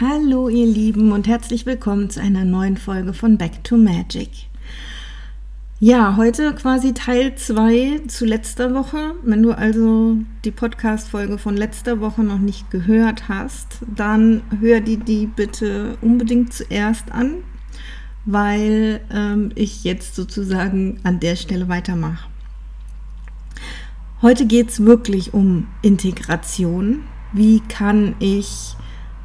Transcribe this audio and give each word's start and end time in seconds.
Hallo 0.00 0.48
ihr 0.48 0.66
Lieben 0.66 1.12
und 1.12 1.28
herzlich 1.28 1.66
willkommen 1.66 2.10
zu 2.10 2.20
einer 2.20 2.44
neuen 2.44 2.76
Folge 2.76 3.12
von 3.12 3.38
Back 3.38 3.62
to 3.62 3.76
Magic. 3.76 4.30
Ja, 5.78 6.16
heute 6.16 6.54
quasi 6.54 6.94
Teil 6.94 7.36
2 7.36 8.02
zu 8.08 8.24
letzter 8.24 8.74
Woche. 8.74 9.14
Wenn 9.22 9.42
du 9.42 9.52
also 9.52 10.16
die 10.44 10.50
Podcast-Folge 10.50 11.38
von 11.38 11.56
letzter 11.56 12.00
Woche 12.00 12.24
noch 12.24 12.38
nicht 12.38 12.70
gehört 12.70 13.28
hast, 13.28 13.78
dann 13.94 14.42
hör 14.60 14.80
die 14.80 14.96
die 14.96 15.26
bitte 15.26 15.96
unbedingt 16.00 16.52
zuerst 16.52 17.12
an, 17.12 17.44
weil 18.24 19.00
ähm, 19.10 19.50
ich 19.54 19.84
jetzt 19.84 20.14
sozusagen 20.14 20.98
an 21.02 21.20
der 21.20 21.36
Stelle 21.36 21.68
weitermache. 21.68 22.28
Heute 24.22 24.46
geht 24.46 24.70
es 24.70 24.84
wirklich 24.84 25.34
um 25.34 25.68
Integration. 25.82 27.04
Wie 27.32 27.60
kann 27.60 28.14
ich 28.20 28.74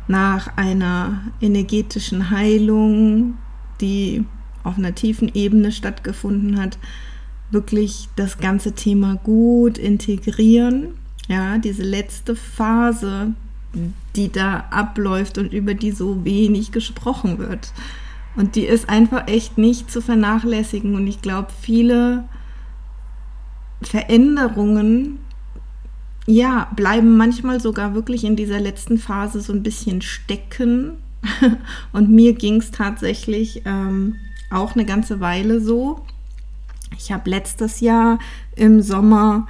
nach 0.07 0.57
einer 0.57 1.21
energetischen 1.39 2.31
Heilung, 2.31 3.37
die 3.79 4.25
auf 4.63 4.77
einer 4.77 4.95
tiefen 4.95 5.31
Ebene 5.33 5.71
stattgefunden 5.71 6.59
hat, 6.59 6.77
wirklich 7.51 8.09
das 8.15 8.39
ganze 8.39 8.73
Thema 8.73 9.15
gut 9.23 9.77
integrieren. 9.77 10.95
Ja, 11.27 11.59
diese 11.59 11.83
letzte 11.83 12.35
Phase, 12.35 13.33
die 14.15 14.31
da 14.31 14.65
abläuft 14.71 15.37
und 15.37 15.53
über 15.53 15.75
die 15.75 15.91
so 15.91 16.25
wenig 16.25 16.71
gesprochen 16.71 17.37
wird. 17.37 17.71
Und 18.35 18.55
die 18.55 18.65
ist 18.65 18.89
einfach 18.89 19.27
echt 19.27 19.57
nicht 19.57 19.91
zu 19.91 20.01
vernachlässigen. 20.01 20.95
Und 20.95 21.07
ich 21.07 21.21
glaube, 21.21 21.49
viele 21.61 22.25
Veränderungen, 23.81 25.19
ja, 26.25 26.69
bleiben 26.75 27.17
manchmal 27.17 27.59
sogar 27.59 27.95
wirklich 27.95 28.23
in 28.23 28.35
dieser 28.35 28.59
letzten 28.59 28.97
Phase 28.97 29.41
so 29.41 29.51
ein 29.51 29.63
bisschen 29.63 30.01
stecken. 30.01 30.97
Und 31.91 32.09
mir 32.09 32.33
ging 32.33 32.57
es 32.57 32.71
tatsächlich 32.71 33.63
ähm, 33.65 34.15
auch 34.51 34.75
eine 34.75 34.85
ganze 34.85 35.19
Weile 35.19 35.59
so. 35.59 36.05
Ich 36.97 37.11
habe 37.11 37.29
letztes 37.29 37.79
Jahr 37.79 38.19
im 38.55 38.81
Sommer 38.81 39.47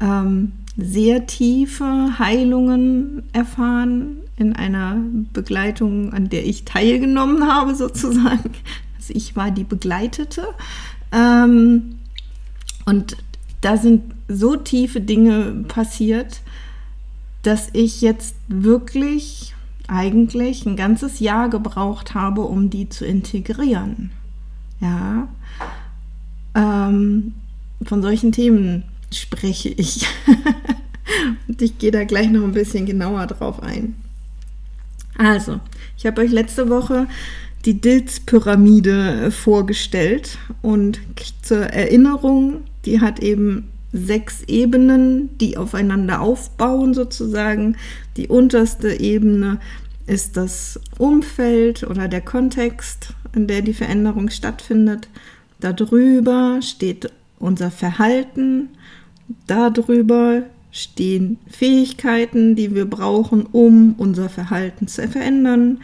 ähm, 0.00 0.52
sehr 0.76 1.26
tiefe 1.26 2.18
Heilungen 2.18 3.24
erfahren 3.32 4.18
in 4.38 4.54
einer 4.54 4.96
Begleitung, 5.32 6.12
an 6.12 6.28
der 6.28 6.46
ich 6.46 6.64
teilgenommen 6.64 7.46
habe, 7.46 7.74
sozusagen. 7.74 8.50
Also 8.96 9.14
ich 9.14 9.36
war 9.36 9.50
die 9.50 9.64
Begleitete. 9.64 10.46
Ähm, 11.12 11.96
und 12.84 13.16
da 13.60 13.76
sind 13.76 14.14
so 14.28 14.56
tiefe 14.56 15.00
Dinge 15.00 15.64
passiert, 15.66 16.40
dass 17.42 17.68
ich 17.72 18.00
jetzt 18.00 18.36
wirklich 18.48 19.54
eigentlich 19.88 20.66
ein 20.66 20.76
ganzes 20.76 21.18
Jahr 21.18 21.48
gebraucht 21.48 22.14
habe, 22.14 22.42
um 22.42 22.70
die 22.70 22.88
zu 22.88 23.06
integrieren. 23.06 24.10
Ja, 24.80 25.28
ähm, 26.54 27.34
von 27.82 28.02
solchen 28.02 28.32
Themen 28.32 28.84
spreche 29.12 29.70
ich. 29.70 30.06
Und 31.48 31.62
ich 31.62 31.78
gehe 31.78 31.90
da 31.90 32.04
gleich 32.04 32.28
noch 32.28 32.44
ein 32.44 32.52
bisschen 32.52 32.84
genauer 32.86 33.26
drauf 33.26 33.62
ein. 33.62 33.94
Also, 35.18 35.60
ich 35.98 36.06
habe 36.06 36.22
euch 36.22 36.30
letzte 36.30 36.70
Woche 36.70 37.06
die 37.64 37.80
Dilz-Pyramide 37.80 39.30
vorgestellt 39.30 40.38
und 40.62 41.00
zur 41.42 41.58
Erinnerung, 41.58 42.62
die 42.84 43.00
hat 43.00 43.18
eben 43.20 43.68
sechs 43.92 44.42
Ebenen, 44.46 45.36
die 45.38 45.56
aufeinander 45.56 46.20
aufbauen 46.20 46.94
sozusagen. 46.94 47.76
Die 48.16 48.28
unterste 48.28 49.00
Ebene 49.00 49.58
ist 50.06 50.36
das 50.36 50.80
Umfeld 50.98 51.82
oder 51.82 52.06
der 52.06 52.20
Kontext, 52.20 53.14
in 53.34 53.46
der 53.46 53.62
die 53.62 53.74
Veränderung 53.74 54.30
stattfindet. 54.30 55.08
Darüber 55.60 56.60
steht 56.62 57.10
unser 57.38 57.70
Verhalten, 57.70 58.68
darüber 59.46 60.42
stehen 60.70 61.38
Fähigkeiten, 61.48 62.56
die 62.56 62.74
wir 62.74 62.84
brauchen, 62.84 63.46
um 63.46 63.94
unser 63.98 64.28
Verhalten 64.28 64.86
zu 64.86 65.08
verändern. 65.08 65.78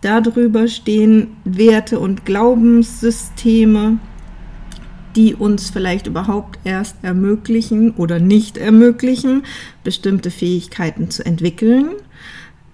Darüber 0.00 0.68
stehen 0.68 1.28
Werte 1.44 1.98
und 1.98 2.24
Glaubenssysteme, 2.24 3.98
die 5.16 5.34
uns 5.34 5.70
vielleicht 5.70 6.06
überhaupt 6.06 6.60
erst 6.64 6.96
ermöglichen 7.02 7.92
oder 7.92 8.20
nicht 8.20 8.56
ermöglichen, 8.56 9.42
bestimmte 9.82 10.30
Fähigkeiten 10.30 11.10
zu 11.10 11.26
entwickeln. 11.26 11.88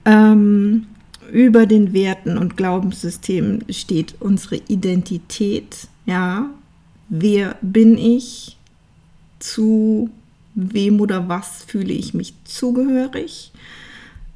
Ähm, 0.05 0.87
über 1.33 1.65
den 1.65 1.95
Werten 1.95 2.37
und 2.37 2.57
Glaubenssystemen 2.57 3.65
steht 3.71 4.17
unsere 4.21 4.57
Identität. 4.69 5.89
Ja, 6.05 6.51
wer 7.09 7.57
bin 7.63 7.97
ich? 7.97 8.59
Zu 9.39 10.11
wem 10.55 11.01
oder 11.01 11.29
was 11.29 11.65
fühle 11.65 11.93
ich 11.93 12.15
mich 12.15 12.35
zugehörig? 12.45 13.53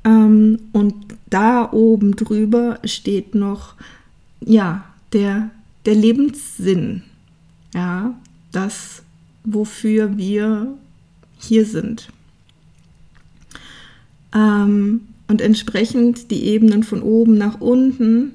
Ähm, 0.05 0.59
und 0.73 0.95
da 1.31 1.71
oben 1.73 2.17
drüber 2.17 2.79
steht 2.84 3.34
noch, 3.34 3.75
ja, 4.41 4.84
der, 5.12 5.51
der 5.84 5.95
Lebenssinn. 5.95 7.03
Ja, 7.75 8.15
das, 8.53 9.03
wofür 9.45 10.17
wir 10.17 10.75
hier 11.39 11.67
sind. 11.67 12.09
Ähm, 14.34 15.03
und 15.28 15.41
entsprechend 15.41 16.31
die 16.31 16.45
Ebenen 16.45 16.83
von 16.83 17.03
oben 17.03 17.37
nach 17.37 17.61
unten 17.61 18.33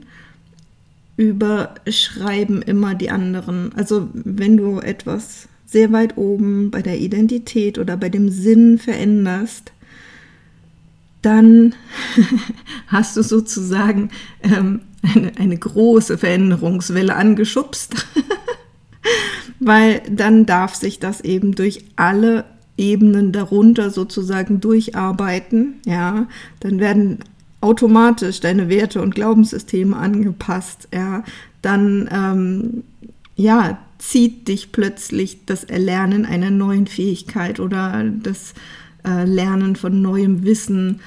überschreiben 1.18 2.62
immer 2.62 2.96
die 2.96 3.10
anderen. 3.10 3.74
Also 3.76 4.10
wenn 4.14 4.58
du 4.58 4.80
etwas 4.80 5.48
sehr 5.74 5.92
weit 5.92 6.18
oben 6.18 6.72
bei 6.72 6.82
der 6.82 7.00
Identität 7.00 7.78
oder 7.78 7.98
bei 7.98 8.08
dem 8.08 8.30
Sinn 8.30 8.78
veränderst, 8.78 9.74
dann 11.22 11.76
hast 12.88 13.18
du 13.18 13.24
sozusagen 13.24 14.10
ähm, 14.44 14.82
eine, 15.02 15.32
eine 15.38 15.58
große 15.58 16.18
Veränderungswelle 16.18 17.16
angeschubst, 17.16 18.06
weil 19.60 20.02
dann 20.10 20.46
darf 20.46 20.76
sich 20.76 21.00
das 21.00 21.22
eben 21.22 21.56
durch 21.56 21.84
alle 21.96 22.46
Ebenen 22.78 23.32
darunter 23.32 23.90
sozusagen 23.90 24.62
durcharbeiten, 24.62 25.76
ja, 25.86 26.28
dann 26.60 26.80
werden 26.80 27.20
automatisch 27.62 28.42
deine 28.42 28.70
Werte 28.70 29.02
und 29.02 29.16
Glaubenssysteme 29.16 29.96
angepasst, 29.96 30.88
ja, 30.94 31.24
dann 31.62 32.10
ähm, 32.12 32.84
ja, 33.36 33.80
zieht 34.04 34.48
dich 34.50 34.72
plötzlich 34.72 35.46
das 35.46 35.64
Erlernen 35.64 36.26
einer 36.26 36.52
neuen 36.52 36.88
Fähigkeit 36.88 37.60
oder 37.60 38.04
das 38.04 38.54
äh, 39.06 39.24
Lernen 39.24 39.76
von 39.76 40.02
neuem 40.02 40.44
Wissen 40.44 41.00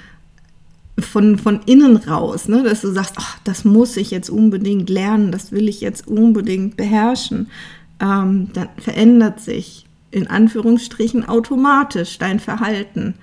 von, 0.98 1.38
von 1.38 1.60
innen 1.66 1.96
raus, 1.96 2.48
ne? 2.48 2.62
dass 2.62 2.80
du 2.80 2.90
sagst, 2.90 3.16
ach, 3.18 3.38
das 3.44 3.66
muss 3.66 3.98
ich 3.98 4.10
jetzt 4.10 4.30
unbedingt 4.30 4.88
lernen, 4.88 5.30
das 5.30 5.52
will 5.52 5.68
ich 5.68 5.82
jetzt 5.82 6.08
unbedingt 6.08 6.78
beherrschen, 6.78 7.48
ähm, 8.00 8.48
dann 8.54 8.68
verändert 8.78 9.40
sich 9.40 9.84
in 10.10 10.26
Anführungsstrichen 10.28 11.28
automatisch 11.28 12.18
dein 12.18 12.40
Verhalten, 12.40 13.14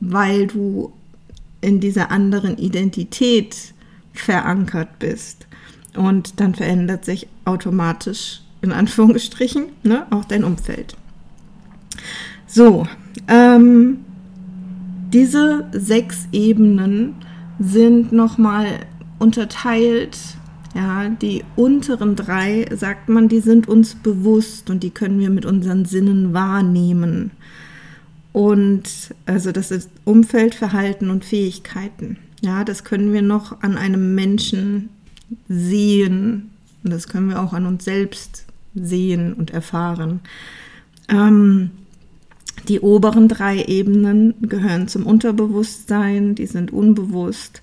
weil 0.00 0.46
du 0.46 0.94
in 1.60 1.80
dieser 1.80 2.10
anderen 2.10 2.56
Identität 2.56 3.74
verankert 4.14 4.98
bist. 4.98 5.46
Und 5.94 6.40
dann 6.40 6.54
verändert 6.54 7.04
sich 7.04 7.26
automatisch, 7.44 8.40
in 8.62 8.72
Anführungsstrichen, 8.72 9.66
ne, 9.82 10.06
auch 10.10 10.24
dein 10.24 10.44
Umfeld. 10.44 10.96
So, 12.46 12.86
ähm, 13.28 13.98
diese 15.12 15.66
sechs 15.72 16.28
Ebenen 16.32 17.14
sind 17.58 18.12
nochmal 18.12 18.66
unterteilt 19.18 20.16
ja, 20.74 21.08
die 21.08 21.42
unteren 21.56 22.14
drei, 22.14 22.66
sagt 22.72 23.08
man, 23.08 23.28
die 23.28 23.40
sind 23.40 23.68
uns 23.68 23.96
bewusst 23.96 24.70
und 24.70 24.82
die 24.82 24.90
können 24.90 25.18
wir 25.18 25.30
mit 25.30 25.44
unseren 25.44 25.84
Sinnen 25.84 26.32
wahrnehmen. 26.32 27.32
Und 28.32 28.84
also 29.26 29.50
das 29.50 29.72
ist 29.72 29.90
Umfeld, 30.04 30.54
Verhalten 30.54 31.10
und 31.10 31.24
Fähigkeiten. 31.24 32.18
Ja, 32.40 32.62
das 32.62 32.84
können 32.84 33.12
wir 33.12 33.22
noch 33.22 33.62
an 33.62 33.76
einem 33.76 34.14
Menschen 34.14 34.90
sehen. 35.48 36.50
Und 36.84 36.92
das 36.92 37.08
können 37.08 37.28
wir 37.28 37.42
auch 37.42 37.52
an 37.52 37.66
uns 37.66 37.84
selbst 37.84 38.46
sehen 38.74 39.32
und 39.32 39.50
erfahren. 39.50 40.20
Ähm, 41.08 41.70
die 42.68 42.80
oberen 42.80 43.28
drei 43.28 43.64
Ebenen 43.64 44.34
gehören 44.42 44.86
zum 44.86 45.06
Unterbewusstsein, 45.06 46.34
die 46.34 46.46
sind 46.46 46.72
unbewusst 46.72 47.62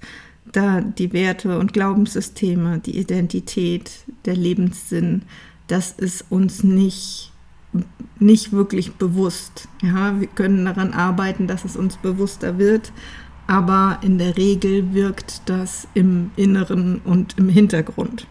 da 0.52 0.82
die 0.82 1.14
Werte 1.14 1.60
und 1.60 1.74
Glaubenssysteme, 1.74 2.80
die 2.80 2.98
Identität, 2.98 3.92
der 4.26 4.36
Lebenssinn, 4.36 5.24
das 5.68 5.92
ist 5.92 6.26
uns 6.30 6.64
nicht, 6.64 7.32
nicht 8.20 8.52
wirklich 8.52 8.94
bewusst. 8.94 9.68
Ja, 9.82 10.20
wir 10.20 10.28
können 10.28 10.66
daran 10.66 10.94
arbeiten, 10.94 11.48
dass 11.48 11.66
es 11.66 11.76
uns 11.76 11.98
bewusster 11.98 12.58
wird, 12.58 12.92
aber 13.48 14.00
in 14.02 14.18
der 14.18 14.38
Regel 14.38 14.94
wirkt 14.94 15.44
das 15.46 15.88
im 15.94 16.32
Inneren 16.36 17.02
und 17.04 17.38
im 17.38 17.50
Hintergrund. 17.50 18.28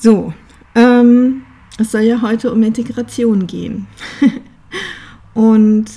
So, 0.00 0.32
ähm, 0.74 1.42
es 1.78 1.92
soll 1.92 2.02
ja 2.02 2.22
heute 2.22 2.50
um 2.52 2.62
Integration 2.62 3.46
gehen. 3.46 3.86
und 5.34 5.90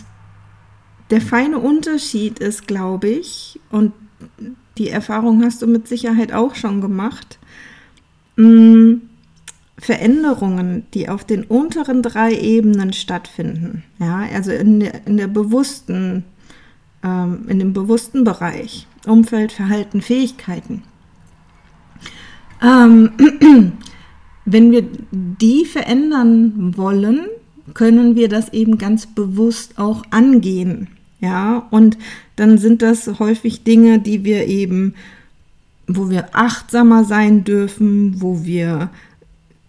der 1.09 1.21
feine 1.21 1.59
Unterschied 1.59 2.39
ist, 2.39 2.67
glaube 2.67 3.07
ich, 3.07 3.61
und 3.71 3.93
die 4.77 4.89
Erfahrung 4.89 5.41
hast 5.43 5.61
du 5.61 5.67
mit 5.67 5.87
Sicherheit 5.87 6.33
auch 6.33 6.55
schon 6.55 6.81
gemacht, 6.81 7.39
mh, 8.35 8.47
mm, 8.47 9.01
Veränderungen, 9.77 10.85
die 10.93 11.07
auf 11.07 11.23
den 11.23 11.45
unteren 11.45 12.01
drei 12.01 12.33
Ebenen 12.33 12.91
stattfinden, 12.93 13.83
ja, 13.99 14.27
also 14.33 14.51
in 14.51 14.81
der, 14.81 15.07
in 15.07 15.17
der 15.17 15.27
bewussten, 15.27 16.25
ähm, 17.03 17.45
in 17.47 17.59
dem 17.59 17.73
bewussten 17.73 18.23
Bereich, 18.25 18.85
Umfeld, 19.07 19.51
Verhalten, 19.53 20.01
Fähigkeiten. 20.01 20.83
Ähm, 22.61 23.11
wenn 24.45 24.71
wir 24.71 24.85
die 25.11 25.65
verändern 25.65 26.73
wollen, 26.77 27.21
können 27.73 28.15
wir 28.15 28.27
das 28.29 28.51
eben 28.51 28.77
ganz 28.77 29.07
bewusst 29.07 29.77
auch 29.77 30.03
angehen. 30.09 30.87
Ja, 31.21 31.67
und 31.71 31.97
dann 32.35 32.57
sind 32.57 32.81
das 32.81 33.19
häufig 33.19 33.63
Dinge, 33.63 33.99
die 33.99 34.25
wir 34.25 34.47
eben, 34.47 34.95
wo 35.87 36.09
wir 36.09 36.35
achtsamer 36.35 37.05
sein 37.05 37.45
dürfen, 37.45 38.21
wo 38.21 38.43
wir 38.43 38.89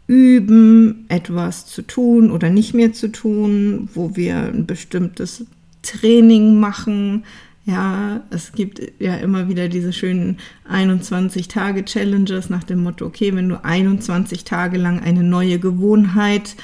üben, 0.06 1.06
etwas 1.08 1.66
zu 1.66 1.82
tun 1.82 2.30
oder 2.30 2.50
nicht 2.50 2.74
mehr 2.74 2.92
zu 2.92 3.08
tun, 3.08 3.88
wo 3.94 4.16
wir 4.16 4.36
ein 4.36 4.66
bestimmtes 4.66 5.46
Training 5.82 6.58
machen. 6.58 7.24
Ja, 7.66 8.20
es 8.28 8.52
gibt 8.52 8.82
ja 8.98 9.16
immer 9.16 9.48
wieder 9.48 9.68
diese 9.68 9.94
schönen 9.94 10.36
21-Tage-Challenges 10.70 12.50
nach 12.50 12.64
dem 12.64 12.82
Motto, 12.82 13.06
okay, 13.06 13.34
wenn 13.34 13.48
du 13.48 13.64
21 13.64 14.44
Tage 14.44 14.76
lang 14.76 15.00
eine 15.00 15.22
neue 15.22 15.58
Gewohnheit 15.58 16.56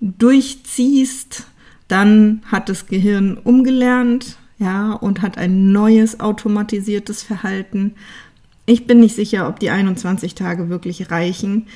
durchziehst, 0.00 1.46
dann 1.86 2.42
hat 2.46 2.68
das 2.68 2.86
Gehirn 2.88 3.38
umgelernt, 3.38 4.38
ja, 4.58 4.92
und 4.92 5.22
hat 5.22 5.38
ein 5.38 5.70
neues 5.70 6.18
automatisiertes 6.18 7.22
Verhalten. 7.22 7.92
Ich 8.66 8.86
bin 8.86 9.00
nicht 9.00 9.14
sicher, 9.14 9.48
ob 9.48 9.60
die 9.60 9.70
21 9.70 10.34
Tage 10.34 10.68
wirklich 10.68 11.10
reichen. 11.12 11.66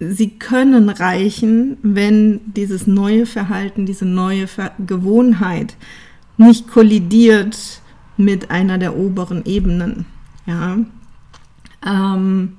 Sie 0.00 0.30
können 0.30 0.88
reichen, 0.88 1.76
wenn 1.82 2.40
dieses 2.54 2.86
neue 2.86 3.26
Verhalten, 3.26 3.86
diese 3.86 4.06
neue 4.06 4.46
Ver 4.46 4.72
Gewohnheit 4.84 5.76
nicht 6.36 6.68
kollidiert 6.68 7.82
mit 8.16 8.50
einer 8.50 8.78
der 8.78 8.96
oberen 8.96 9.44
Ebenen. 9.44 10.06
Ja. 10.46 10.78
Ähm, 11.86 12.56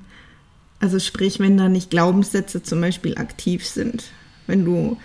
also 0.80 0.98
sprich, 0.98 1.40
wenn 1.40 1.56
da 1.56 1.68
nicht 1.68 1.90
Glaubenssätze 1.90 2.62
zum 2.62 2.80
Beispiel 2.80 3.16
aktiv 3.16 3.66
sind. 3.66 4.04
Wenn 4.46 4.64
du 4.64 4.98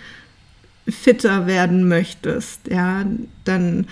fitter 0.88 1.48
werden 1.48 1.88
möchtest, 1.88 2.68
ja, 2.68 3.06
dann 3.45 3.88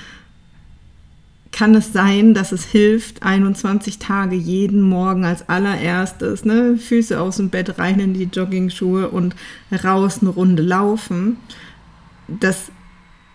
kann 1.52 1.74
es 1.74 1.94
sein, 1.94 2.34
dass 2.34 2.52
es 2.52 2.64
hilft, 2.66 3.24
21 3.24 3.98
Tage 3.98 4.36
jeden 4.36 4.82
Morgen 4.82 5.26
als 5.26 5.50
allererstes, 5.50 6.46
ne, 6.46 6.78
Füße 6.78 7.20
aus 7.20 7.38
dem 7.38 7.50
Bett 7.50 7.80
rein 7.80 8.00
in 8.00 8.14
die 8.14 8.26
Jogging-Schuhe 8.26 9.10
und 9.10 9.36
raus 9.84 10.20
eine 10.22 10.30
Runde 10.30 10.62
laufen. 10.62 11.38
Das 12.28 12.72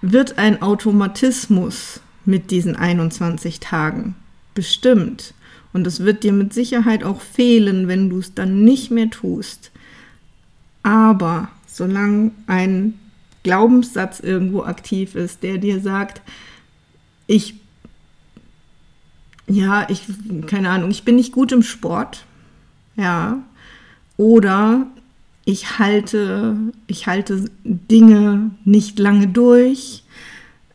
wird 0.01 0.39
ein 0.39 0.63
Automatismus 0.63 2.01
mit 2.25 2.51
diesen 2.51 2.77
21 2.77 3.61
Tagen. 3.61 4.15
Bestimmt. 4.55 5.35
Und 5.73 5.87
es 5.87 6.01
wird 6.01 6.23
dir 6.23 6.33
mit 6.33 6.55
Sicherheit 6.55 7.03
auch 7.05 7.21
fehlen, 7.21 7.89
wenn 7.89 8.09
du 8.09 8.19
es 8.19 8.35
dann 8.35 8.65
nicht 8.65 8.91
mehr 8.91 9.11
tust. 9.11 9.73
Aber 10.83 11.49
solange 11.67 12.31
ein 12.47 12.95
Glaubenssatz 13.43 14.21
irgendwo 14.21 14.63
aktiv 14.63 15.17
ist, 15.17 15.43
der 15.43 15.59
dir 15.59 15.81
sagt, 15.81 16.23
ich, 17.27 17.55
ja, 19.49 19.87
ich, 19.91 20.03
keine 20.47 20.71
Ahnung, 20.71 20.91
ich 20.91 21.05
bin 21.05 21.17
nicht 21.17 21.33
gut 21.33 21.53
im 21.53 21.63
Sport, 21.63 22.25
ja, 22.97 23.43
oder 24.17 24.87
ich 25.45 25.79
halte, 25.79 26.57
ich 26.87 27.07
halte 27.07 27.45
Dinge 27.65 28.53
nicht 28.65 28.99
lange 28.99 29.29
durch, 29.29 30.04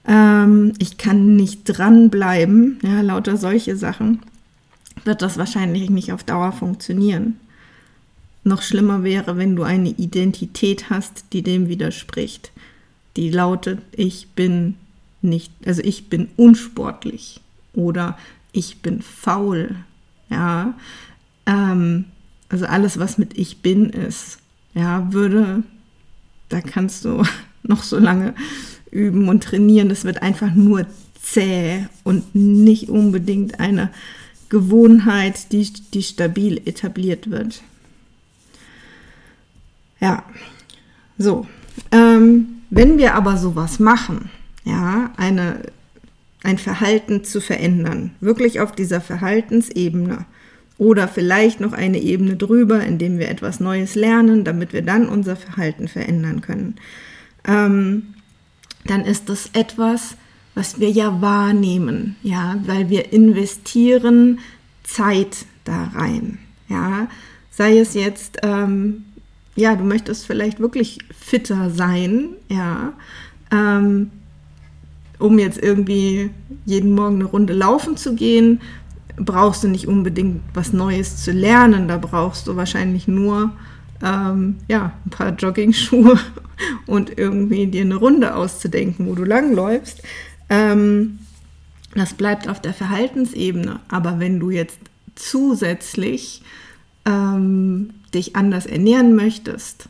ähm, 0.06 0.74
ich 0.80 0.98
kann 0.98 1.36
nicht 1.36 1.62
dranbleiben, 1.66 2.80
ja, 2.84 3.02
lauter 3.02 3.38
solche 3.38 3.76
Sachen, 3.76 4.20
wird 5.06 5.22
das 5.22 5.38
wahrscheinlich 5.38 5.90
nicht 5.90 6.12
auf 6.12 6.24
Dauer 6.24 6.52
funktionieren. 6.52 7.40
Noch 8.44 8.62
schlimmer 8.62 9.04
wäre, 9.04 9.38
wenn 9.38 9.56
du 9.56 9.64
eine 9.64 9.90
Identität 9.90 10.90
hast, 10.90 11.26
die 11.34 11.42
dem 11.42 11.68
widerspricht. 11.68 12.52
Die 13.18 13.30
lautet, 13.30 13.80
ich 13.92 14.30
bin 14.30 14.76
nicht, 15.22 15.52
also 15.66 15.82
ich 15.84 16.10
bin 16.10 16.30
unsportlich 16.38 17.42
oder 17.74 18.18
ich 18.52 18.82
bin 18.82 19.02
faul. 19.02 19.76
Ja, 20.30 20.74
ähm, 21.46 22.06
also 22.50 22.66
alles, 22.66 22.98
was 23.00 23.18
mit 23.18 23.38
ich 23.38 23.62
bin 23.62 23.90
ist, 23.90 24.40
ja, 24.74 25.12
würde, 25.12 25.64
da 26.50 26.62
kannst 26.62 27.06
du 27.06 27.24
noch 27.64 27.84
so 27.84 28.00
lange 28.00 28.34
üben 28.92 29.30
und 29.30 29.44
trainieren. 29.44 29.90
Das 29.90 30.06
wird 30.06 30.22
einfach 30.22 30.54
nur 30.54 30.86
zäh 31.22 31.86
und 32.04 32.34
nicht 32.36 32.90
unbedingt 32.90 33.60
eine 33.60 33.90
Gewohnheit, 34.50 35.52
die, 35.52 35.72
die 35.94 36.04
stabil 36.04 36.62
etabliert 36.66 37.30
wird. 37.30 37.62
Ja, 40.00 40.24
so. 41.18 41.46
Ähm, 41.92 42.48
wenn 42.70 42.98
wir 42.98 43.16
aber 43.16 43.38
sowas 43.38 43.80
machen, 43.80 44.30
ja, 44.64 45.12
eine, 45.18 45.62
ein 46.44 46.58
Verhalten 46.58 47.24
zu 47.24 47.42
verändern, 47.42 48.12
wirklich 48.20 48.60
auf 48.60 48.72
dieser 48.72 49.02
Verhaltensebene 49.02 50.26
oder 50.78 51.08
vielleicht 51.08 51.60
noch 51.60 51.74
eine 51.74 52.00
Ebene 52.00 52.36
drüber, 52.36 52.84
indem 52.84 53.18
wir 53.18 53.30
etwas 53.30 53.60
Neues 53.60 53.96
lernen, 53.96 54.44
damit 54.44 54.72
wir 54.74 54.82
dann 54.82 55.10
unser 55.10 55.36
Verhalten 55.36 55.88
verändern 55.88 56.42
können, 56.42 56.76
ähm, 57.48 58.14
dann 58.86 59.06
ist 59.06 59.30
das 59.30 59.50
etwas, 59.54 60.16
was 60.56 60.80
wir 60.80 60.90
ja 60.90 61.22
wahrnehmen, 61.22 62.16
ja, 62.24 62.56
weil 62.66 62.90
wir 62.90 63.14
investieren 63.14 64.40
Zeit 64.84 65.46
da 65.64 65.92
rein, 65.94 66.40
ja, 66.68 67.08
sei 67.52 67.80
es 67.80 67.94
jetzt 67.94 68.40
ähm, 68.42 69.06
ja, 69.60 69.76
du 69.76 69.84
möchtest 69.84 70.26
vielleicht 70.26 70.60
wirklich 70.60 71.00
fitter 71.18 71.70
sein, 71.70 72.30
ja, 72.48 72.94
ähm, 73.52 74.12
um 75.20 75.38
jetzt 75.38 75.62
irgendwie 75.62 76.30
jeden 76.66 76.96
Morgen 76.96 77.16
eine 77.16 77.26
Runde 77.26 77.54
laufen 77.54 77.98
zu 77.98 78.16
gehen, 78.16 78.62
brauchst 79.18 79.64
du 79.64 79.68
nicht 79.68 79.88
unbedingt 79.88 80.42
was 80.54 80.72
Neues 80.72 81.18
zu 81.18 81.32
lernen. 81.32 81.90
Da 81.90 81.98
brauchst 81.98 82.48
du 82.48 82.56
wahrscheinlich 82.56 83.10
nur 83.10 83.52
ähm, 84.04 84.58
ja, 84.68 84.94
ein 85.06 85.10
paar 85.10 85.32
Jogging-Schuhe 85.32 86.20
und 86.86 87.18
irgendwie 87.18 87.68
dir 87.68 87.82
eine 87.82 87.96
Runde 87.96 88.36
auszudenken, 88.36 89.08
wo 89.08 89.16
du 89.16 89.24
langläufst. 89.24 90.02
Ähm, 90.50 91.20
das 91.96 92.14
bleibt 92.14 92.48
auf 92.48 92.62
der 92.62 92.74
Verhaltensebene. 92.74 93.80
Aber 93.90 94.20
wenn 94.20 94.40
du 94.40 94.52
jetzt 94.52 94.80
zusätzlich 95.16 96.42
ähm, 97.06 97.92
dich 98.14 98.36
anders 98.36 98.66
ernähren 98.66 99.16
möchtest, 99.16 99.90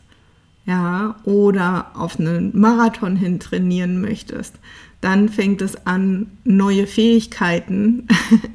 ja, 0.66 1.16
oder 1.24 1.90
auf 1.94 2.20
einen 2.20 2.58
Marathon 2.58 3.16
hin 3.16 3.40
trainieren 3.40 4.00
möchtest, 4.00 4.54
dann 5.00 5.28
fängt 5.28 5.62
es 5.62 5.86
an, 5.86 6.26
neue 6.44 6.86
Fähigkeiten 6.86 8.06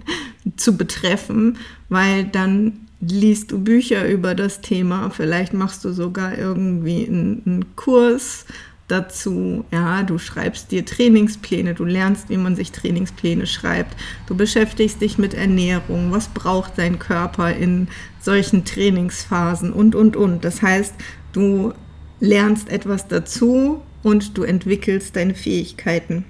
zu 0.56 0.78
betreffen, 0.78 1.58
weil 1.90 2.26
dann 2.26 2.85
liest 3.02 3.52
du 3.52 3.60
Bücher 3.60 4.08
über 4.08 4.36
das 4.36 4.62
Thema, 4.62 5.10
vielleicht 5.10 5.54
machst 5.54 5.84
du 5.86 5.92
sogar 5.92 6.38
irgendwie 6.38 7.06
einen, 7.08 7.42
einen 7.46 7.76
Kurs 7.76 8.46
dazu, 8.88 9.66
ja, 9.72 10.04
du 10.04 10.18
schreibst 10.20 10.72
dir 10.72 10.86
Trainingspläne, 10.86 11.74
du 11.74 11.86
lernst, 11.86 12.30
wie 12.30 12.38
man 12.38 12.56
sich 12.56 12.72
Trainingspläne 12.72 13.48
schreibt, 13.48 13.96
du 14.28 14.36
beschäftigst 14.36 15.02
dich 15.02 15.18
mit 15.18 15.34
Ernährung, 15.34 16.12
was 16.12 16.28
braucht 16.28 16.78
dein 16.78 17.00
Körper 17.00 17.52
in 17.52 17.88
solchen 18.20 18.64
Trainingsphasen? 18.64 19.74
Und, 19.74 19.96
und, 19.96 20.16
und. 20.16 20.46
Das 20.46 20.62
heißt, 20.62 20.94
du 21.34 21.74
lernst 22.20 22.70
etwas 22.70 23.08
dazu 23.08 23.82
und 24.04 24.38
du 24.38 24.44
entwickelst 24.44 25.16
deine 25.16 25.34
Fähigkeiten. 25.34 26.26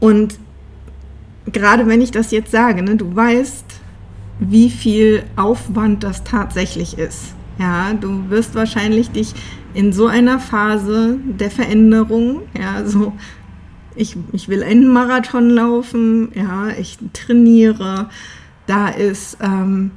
Und 0.00 0.38
gerade 1.52 1.86
wenn 1.86 2.02
ich 2.02 2.10
das 2.10 2.30
jetzt 2.30 2.50
sage, 2.50 2.82
ne, 2.82 2.96
du 2.96 3.14
weißt, 3.14 3.64
wie 4.40 4.70
viel 4.70 5.24
Aufwand 5.36 6.04
das 6.04 6.24
tatsächlich 6.24 6.98
ist. 6.98 7.34
Ja, 7.58 7.92
du 7.92 8.30
wirst 8.30 8.54
wahrscheinlich 8.54 9.10
dich 9.10 9.34
in 9.74 9.92
so 9.92 10.06
einer 10.06 10.38
Phase 10.38 11.18
der 11.24 11.50
Veränderung, 11.50 12.42
ja, 12.58 12.86
so 12.86 13.12
ich, 13.96 14.16
ich 14.32 14.48
will 14.48 14.62
einen 14.62 14.86
Marathon 14.86 15.50
laufen, 15.50 16.30
ja, 16.34 16.68
ich 16.68 16.98
trainiere, 17.12 18.08
da 18.66 18.88
ist 18.88 19.38
ähm, 19.40 19.90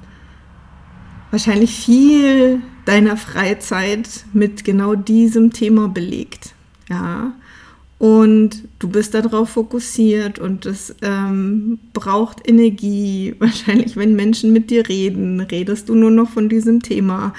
wahrscheinlich 1.30 1.76
viel 1.76 2.62
deiner 2.86 3.16
Freizeit 3.16 4.26
mit 4.34 4.64
genau 4.64 4.96
diesem 4.96 5.54
Thema 5.54 5.88
belegt, 5.88 6.56
ja. 6.90 7.34
Und 8.02 8.64
du 8.80 8.90
bist 8.90 9.14
darauf 9.14 9.50
fokussiert 9.50 10.40
und 10.40 10.66
es 10.66 10.96
ähm, 11.04 11.78
braucht 11.94 12.50
Energie. 12.50 13.36
Wahrscheinlich, 13.40 13.96
wenn 13.96 14.16
Menschen 14.16 14.52
mit 14.52 14.72
dir 14.72 14.90
reden, 14.90 15.40
redest 15.40 15.88
du 15.88 15.94
nur 15.94 16.10
noch 16.10 16.28
von 16.28 16.50
diesem 16.50 16.82
Thema. 16.82 17.36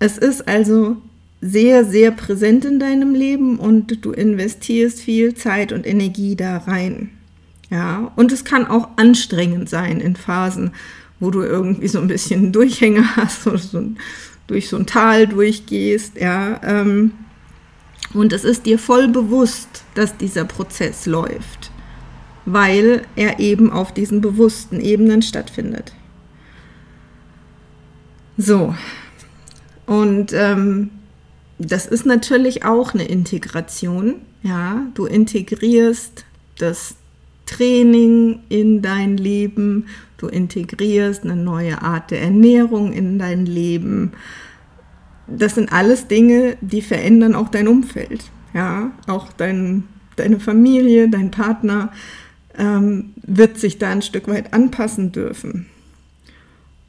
Es 0.00 0.18
ist 0.18 0.48
also 0.48 0.96
sehr, 1.40 1.84
sehr 1.84 2.10
präsent 2.10 2.64
in 2.64 2.80
deinem 2.80 3.14
Leben 3.14 3.56
und 3.60 4.04
du 4.04 4.10
investierst 4.10 5.00
viel 5.00 5.34
Zeit 5.34 5.70
und 5.70 5.86
Energie 5.86 6.34
da 6.34 6.56
rein. 6.56 7.10
Ja, 7.70 8.10
und 8.16 8.32
es 8.32 8.44
kann 8.44 8.66
auch 8.66 8.88
anstrengend 8.96 9.70
sein 9.70 10.00
in 10.00 10.16
Phasen, 10.16 10.72
wo 11.20 11.30
du 11.30 11.42
irgendwie 11.42 11.86
so 11.86 12.00
ein 12.00 12.08
bisschen 12.08 12.50
Durchhänger 12.52 13.14
hast 13.14 13.46
oder 13.46 13.58
so 13.58 13.80
durch 14.48 14.68
so 14.68 14.76
ein 14.76 14.86
Tal 14.86 15.28
durchgehst, 15.28 16.18
ja. 16.20 16.60
Ähm, 16.64 17.12
und 18.14 18.32
es 18.32 18.44
ist 18.44 18.64
dir 18.64 18.78
voll 18.78 19.08
bewusst, 19.08 19.84
dass 19.94 20.16
dieser 20.16 20.44
Prozess 20.44 21.06
läuft, 21.06 21.70
weil 22.46 23.02
er 23.16 23.40
eben 23.40 23.70
auf 23.70 23.92
diesen 23.92 24.20
bewussten 24.20 24.80
Ebenen 24.80 25.20
stattfindet. 25.22 25.92
So, 28.36 28.74
und 29.86 30.32
ähm, 30.32 30.90
das 31.58 31.86
ist 31.86 32.06
natürlich 32.06 32.64
auch 32.64 32.94
eine 32.94 33.04
Integration. 33.04 34.16
Ja, 34.42 34.86
du 34.94 35.06
integrierst 35.06 36.24
das 36.58 36.96
Training 37.46 38.40
in 38.48 38.82
dein 38.82 39.16
Leben, 39.16 39.86
du 40.16 40.26
integrierst 40.26 41.24
eine 41.24 41.36
neue 41.36 41.82
Art 41.82 42.10
der 42.10 42.22
Ernährung 42.22 42.92
in 42.92 43.18
dein 43.18 43.46
Leben. 43.46 44.12
Das 45.26 45.54
sind 45.54 45.72
alles 45.72 46.08
Dinge, 46.08 46.56
die 46.60 46.82
verändern 46.82 47.34
auch 47.34 47.48
dein 47.48 47.68
Umfeld. 47.68 48.24
Ja, 48.52 48.92
auch 49.06 49.32
dein, 49.32 49.84
deine 50.16 50.38
Familie, 50.38 51.08
dein 51.08 51.30
Partner 51.30 51.92
ähm, 52.56 53.14
wird 53.16 53.58
sich 53.58 53.78
da 53.78 53.90
ein 53.90 54.02
Stück 54.02 54.28
weit 54.28 54.52
anpassen 54.52 55.12
dürfen. 55.12 55.66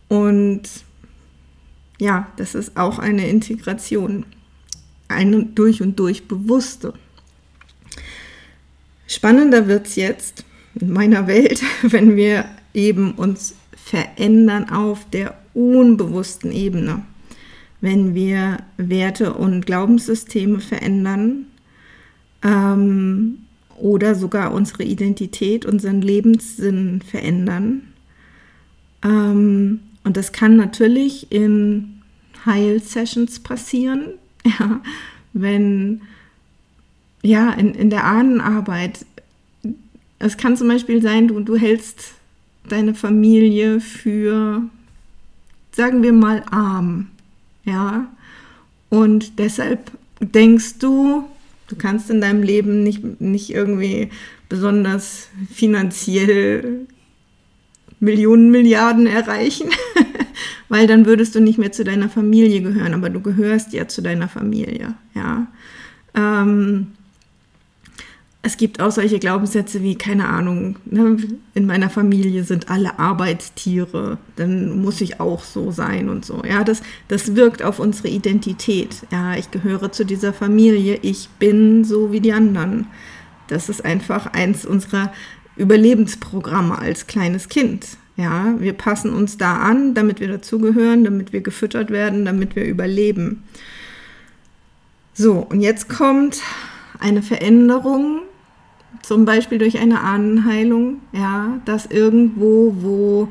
Und 0.08 0.63
ja, 2.00 2.27
das 2.38 2.56
ist 2.56 2.77
auch 2.77 3.00
eine 3.00 3.27
Integration 3.27 4.25
eine 5.08 5.46
durch 5.46 5.82
und 5.82 6.00
durch 6.00 6.27
bewusste. 6.27 6.94
Spannender 9.08 9.68
wird 9.68 9.88
es 9.88 9.96
jetzt 9.96 10.46
in 10.75 10.92
meiner 10.92 11.27
Welt, 11.27 11.62
wenn 11.84 12.15
wir 12.15 12.46
eben 12.74 13.13
uns 13.13 13.56
verändern 13.75 14.70
auf 14.70 15.10
der 15.10 15.38
unbewussten 15.54 16.51
Ebene. 16.51 17.04
Wenn 17.86 18.15
wir 18.15 18.58
Werte 18.77 19.34
und 19.34 19.65
Glaubenssysteme 19.65 20.60
verändern 20.60 21.46
ähm, 22.44 23.39
oder 23.77 24.15
sogar 24.15 24.54
unsere 24.54 24.84
Identität, 24.84 25.65
unseren 25.65 26.01
Lebenssinn 26.01 27.01
verändern. 27.01 27.94
Ähm, 29.04 29.82
und 30.04 30.18
das 30.18 30.32
kann 30.32 30.56
natürlich 30.56 31.32
in 31.32 32.01
Heil-Sessions 32.46 33.42
passieren, 33.42 34.15
Ja, 34.60 34.82
wenn, 35.34 36.01
ja, 37.22 37.51
in, 37.51 37.74
in 37.74 37.89
der 37.89 38.06
Ahnenarbeit, 38.06 39.06
es 40.20 40.38
kann 40.38 40.56
zum 40.56 40.68
Beispiel 40.68 41.01
sein, 41.01 41.27
du, 41.27 41.39
du 41.39 41.56
hältst 41.56 42.13
deine 42.70 42.94
Familie 42.94 43.80
für, 43.80 44.62
sagen 45.72 46.04
wir 46.04 46.13
mal, 46.13 46.44
arm, 46.51 47.08
ja, 47.65 48.07
und 48.89 49.39
deshalb 49.39 49.91
denkst 50.22 50.79
du, 50.79 51.25
du 51.67 51.75
kannst 51.75 52.10
in 52.10 52.22
deinem 52.22 52.43
Leben 52.43 52.84
nicht, 52.84 53.19
nicht 53.19 53.53
irgendwie 53.53 54.10
besonders 54.48 55.29
finanziell 55.51 56.88
Millionen, 58.00 58.51
Milliarden 58.51 59.07
erreichen, 59.07 59.69
weil 60.69 60.88
dann 60.88 61.05
würdest 61.05 61.36
du 61.36 61.39
nicht 61.39 61.57
mehr 61.57 61.72
zu 61.72 61.84
deiner 61.84 62.10
Familie 62.10 62.62
gehören, 62.62 62.93
aber 62.93 63.10
du 63.10 63.19
gehörst 63.19 63.74
ja 63.74 63.88
zu 63.88 64.01
deiner 64.01 64.27
Familie, 64.27 64.95
ja. 65.13 65.48
Ähm, 66.13 66.88
es 68.45 68.57
gibt 68.57 68.79
auch 68.79 68.91
solche 68.91 69.17
Glaubenssätze 69.17 69.81
wie, 69.81 69.95
keine 69.95 70.27
Ahnung, 70.27 70.75
ne, 70.85 71.17
in 71.55 71.65
meiner 71.65 71.89
Familie 71.89 72.43
sind 72.43 72.69
alle 72.69 72.99
Arbeitstiere, 72.99 74.19
dann 74.35 74.81
muss 74.81 75.01
ich 75.01 75.19
auch 75.19 75.43
so 75.43 75.71
sein 75.71 76.09
und 76.09 76.25
so. 76.25 76.43
Ja, 76.47 76.63
das, 76.63 76.83
das 77.07 77.35
wirkt 77.35 77.63
auf 77.63 77.79
unsere 77.79 78.07
Identität. 78.07 78.97
Ja, 79.11 79.35
ich 79.35 79.49
gehöre 79.49 79.91
zu 79.91 80.05
dieser 80.05 80.31
Familie, 80.31 80.99
ich 81.01 81.27
bin 81.39 81.83
so 81.83 82.11
wie 82.11 82.19
die 82.19 82.33
anderen. 82.33 82.85
Das 83.47 83.67
ist 83.67 83.83
einfach 83.83 84.27
eins 84.27 84.63
unserer 84.63 85.11
Überlebensprogramme 85.55 86.77
als 86.77 87.07
kleines 87.07 87.49
Kind. 87.49 87.97
Ja, 88.15 88.53
wir 88.59 88.73
passen 88.73 89.11
uns 89.11 89.37
da 89.37 89.57
an, 89.57 89.95
damit 89.95 90.19
wir 90.19 90.27
dazugehören, 90.27 91.03
damit 91.03 91.33
wir 91.33 91.41
gefüttert 91.41 91.89
werden, 91.89 92.25
damit 92.25 92.55
wir 92.55 92.65
überleben. 92.65 93.43
So, 95.15 95.39
und 95.49 95.61
jetzt 95.61 95.89
kommt 95.89 96.41
eine 96.99 97.23
Veränderung, 97.23 98.21
zum 99.01 99.25
Beispiel 99.25 99.57
durch 99.57 99.77
eine 99.79 100.01
Ahnenheilung, 100.01 101.01
ja, 101.11 101.59
dass 101.65 101.85
irgendwo, 101.85 102.75
wo 102.79 103.29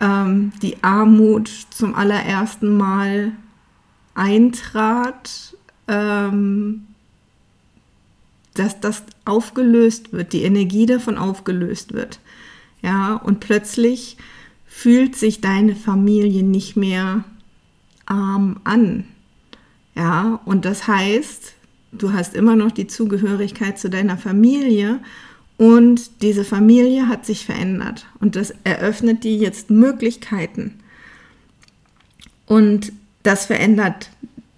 ähm, 0.00 0.52
die 0.62 0.82
Armut 0.82 1.48
zum 1.70 1.94
allerersten 1.94 2.76
Mal 2.76 3.32
eintrat, 4.14 5.56
ähm, 5.88 6.86
dass 8.54 8.80
das 8.80 9.04
aufgelöst 9.24 10.12
wird, 10.12 10.32
die 10.32 10.42
Energie 10.42 10.86
davon 10.86 11.16
aufgelöst 11.16 11.94
wird. 11.94 12.20
Ja, 12.82 13.14
und 13.14 13.40
plötzlich 13.40 14.16
fühlt 14.66 15.16
sich 15.16 15.40
deine 15.40 15.76
Familie 15.76 16.42
nicht 16.42 16.76
mehr 16.76 17.24
arm 18.06 18.60
an. 18.64 19.04
Ja, 19.94 20.40
und 20.44 20.64
das 20.64 20.88
heißt, 20.88 21.54
du 21.92 22.12
hast 22.12 22.34
immer 22.34 22.56
noch 22.56 22.72
die 22.72 22.86
Zugehörigkeit 22.86 23.78
zu 23.78 23.88
deiner 23.88 24.16
Familie 24.16 25.00
und 25.58 26.22
diese 26.22 26.44
Familie 26.44 27.08
hat 27.08 27.24
sich 27.24 27.44
verändert 27.44 28.06
und 28.18 28.34
das 28.34 28.52
eröffnet 28.64 29.22
dir 29.24 29.36
jetzt 29.36 29.70
Möglichkeiten. 29.70 30.80
Und 32.46 32.92
das 33.22 33.46
verändert 33.46 34.10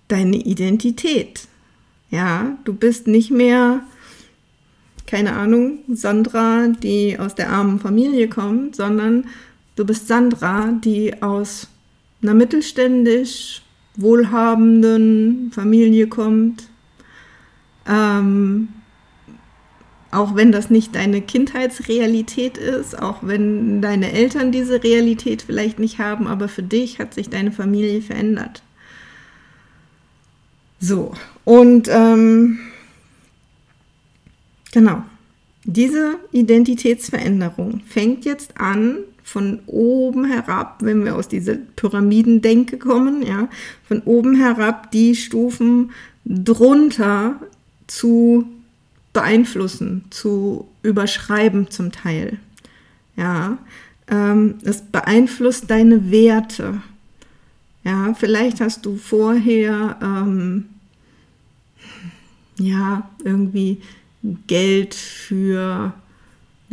deine 0.08 0.36
Identität. 0.36 1.46
Ja, 2.10 2.56
du 2.64 2.72
bist 2.72 3.06
nicht 3.06 3.30
mehr, 3.30 3.82
keine 5.06 5.34
Ahnung, 5.34 5.80
Sandra, 5.92 6.68
die 6.68 7.18
aus 7.18 7.34
der 7.34 7.50
armen 7.50 7.80
Familie 7.80 8.28
kommt, 8.28 8.76
sondern 8.76 9.26
du 9.76 9.84
bist 9.84 10.08
Sandra, 10.08 10.72
die 10.72 11.22
aus 11.22 11.68
einer 12.22 12.34
mittelständisch 12.34 13.62
wohlhabenden 13.96 15.50
Familie 15.52 16.06
kommt. 16.06 16.68
Ähm, 17.86 18.68
auch 20.14 20.36
wenn 20.36 20.52
das 20.52 20.70
nicht 20.70 20.94
deine 20.94 21.20
Kindheitsrealität 21.20 22.56
ist, 22.56 22.96
auch 23.00 23.18
wenn 23.22 23.82
deine 23.82 24.12
Eltern 24.12 24.52
diese 24.52 24.84
Realität 24.84 25.42
vielleicht 25.42 25.78
nicht 25.78 25.98
haben, 25.98 26.28
aber 26.28 26.48
für 26.48 26.62
dich 26.62 27.00
hat 27.00 27.14
sich 27.14 27.30
deine 27.30 27.50
Familie 27.50 28.00
verändert. 28.00 28.62
So, 30.78 31.14
und 31.44 31.88
ähm, 31.90 32.58
genau, 34.72 35.02
diese 35.64 36.16
Identitätsveränderung 36.30 37.80
fängt 37.86 38.24
jetzt 38.24 38.60
an 38.60 38.98
von 39.22 39.60
oben 39.66 40.26
herab, 40.26 40.78
wenn 40.82 41.04
wir 41.04 41.16
aus 41.16 41.26
dieser 41.26 41.54
Pyramidendenke 41.54 42.76
kommen, 42.78 43.22
ja, 43.26 43.48
von 43.88 44.02
oben 44.02 44.36
herab 44.36 44.90
die 44.90 45.16
Stufen 45.16 45.90
drunter 46.26 47.40
zu 47.86 48.46
beeinflussen, 49.12 50.04
zu 50.10 50.68
überschreiben 50.82 51.70
zum 51.70 51.92
Teil. 51.92 52.38
Ja, 53.16 53.58
ähm, 54.08 54.56
es 54.64 54.82
beeinflusst 54.82 55.70
deine 55.70 56.10
Werte. 56.10 56.82
Ja, 57.84 58.14
vielleicht 58.14 58.60
hast 58.60 58.84
du 58.86 58.96
vorher 58.96 59.98
ähm, 60.02 60.66
ja, 62.58 63.08
irgendwie 63.24 63.80
Geld 64.46 64.94
für, 64.94 65.92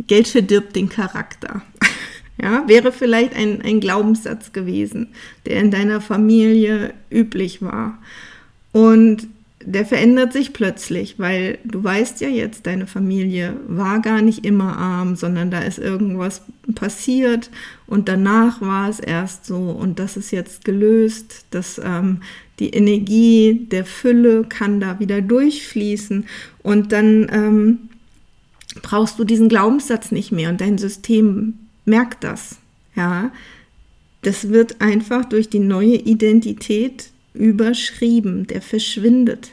Geld 0.06 0.28
verdirbt 0.28 0.76
den 0.76 0.88
Charakter. 0.88 1.62
Ja, 2.40 2.66
wäre 2.66 2.90
vielleicht 2.90 3.36
ein, 3.36 3.60
ein 3.62 3.78
Glaubenssatz 3.78 4.52
gewesen, 4.52 5.08
der 5.46 5.60
in 5.60 5.70
deiner 5.70 6.00
Familie 6.00 6.92
üblich 7.08 7.62
war. 7.62 7.98
Und 8.72 9.28
der 9.64 9.86
verändert 9.86 10.32
sich 10.32 10.52
plötzlich, 10.52 11.18
weil 11.18 11.58
du 11.64 11.82
weißt 11.82 12.20
ja 12.20 12.28
jetzt, 12.28 12.66
deine 12.66 12.86
Familie 12.86 13.56
war 13.66 14.00
gar 14.00 14.22
nicht 14.22 14.44
immer 14.44 14.76
arm, 14.76 15.16
sondern 15.16 15.50
da 15.50 15.60
ist 15.60 15.78
irgendwas 15.78 16.42
passiert 16.74 17.50
und 17.86 18.08
danach 18.08 18.60
war 18.60 18.88
es 18.88 19.00
erst 19.00 19.46
so 19.46 19.56
und 19.56 19.98
das 19.98 20.16
ist 20.16 20.30
jetzt 20.30 20.64
gelöst, 20.64 21.46
dass 21.50 21.80
ähm, 21.82 22.22
die 22.58 22.70
Energie 22.70 23.66
der 23.70 23.84
Fülle 23.84 24.44
kann 24.44 24.80
da 24.80 24.98
wieder 25.00 25.20
durchfließen 25.20 26.26
und 26.62 26.92
dann 26.92 27.28
ähm, 27.32 27.78
brauchst 28.82 29.18
du 29.18 29.24
diesen 29.24 29.48
Glaubenssatz 29.48 30.12
nicht 30.12 30.32
mehr 30.32 30.50
und 30.50 30.60
dein 30.60 30.78
System 30.78 31.54
merkt 31.84 32.24
das, 32.24 32.56
ja. 32.94 33.30
Das 34.24 34.50
wird 34.50 34.80
einfach 34.80 35.24
durch 35.24 35.48
die 35.48 35.58
neue 35.58 35.96
Identität 35.96 37.11
überschrieben, 37.34 38.46
der 38.46 38.62
verschwindet. 38.62 39.52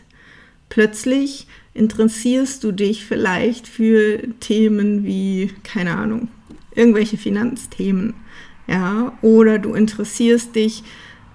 Plötzlich 0.69 1.48
interessierst 1.74 2.63
du 2.63 2.71
dich 2.71 3.05
vielleicht 3.05 3.67
für 3.67 4.21
Themen 4.39 5.05
wie, 5.05 5.51
keine 5.63 5.95
Ahnung, 5.95 6.27
irgendwelche 6.75 7.17
Finanzthemen, 7.17 8.13
ja, 8.67 9.17
oder 9.21 9.57
du 9.57 9.74
interessierst 9.74 10.55
dich 10.55 10.83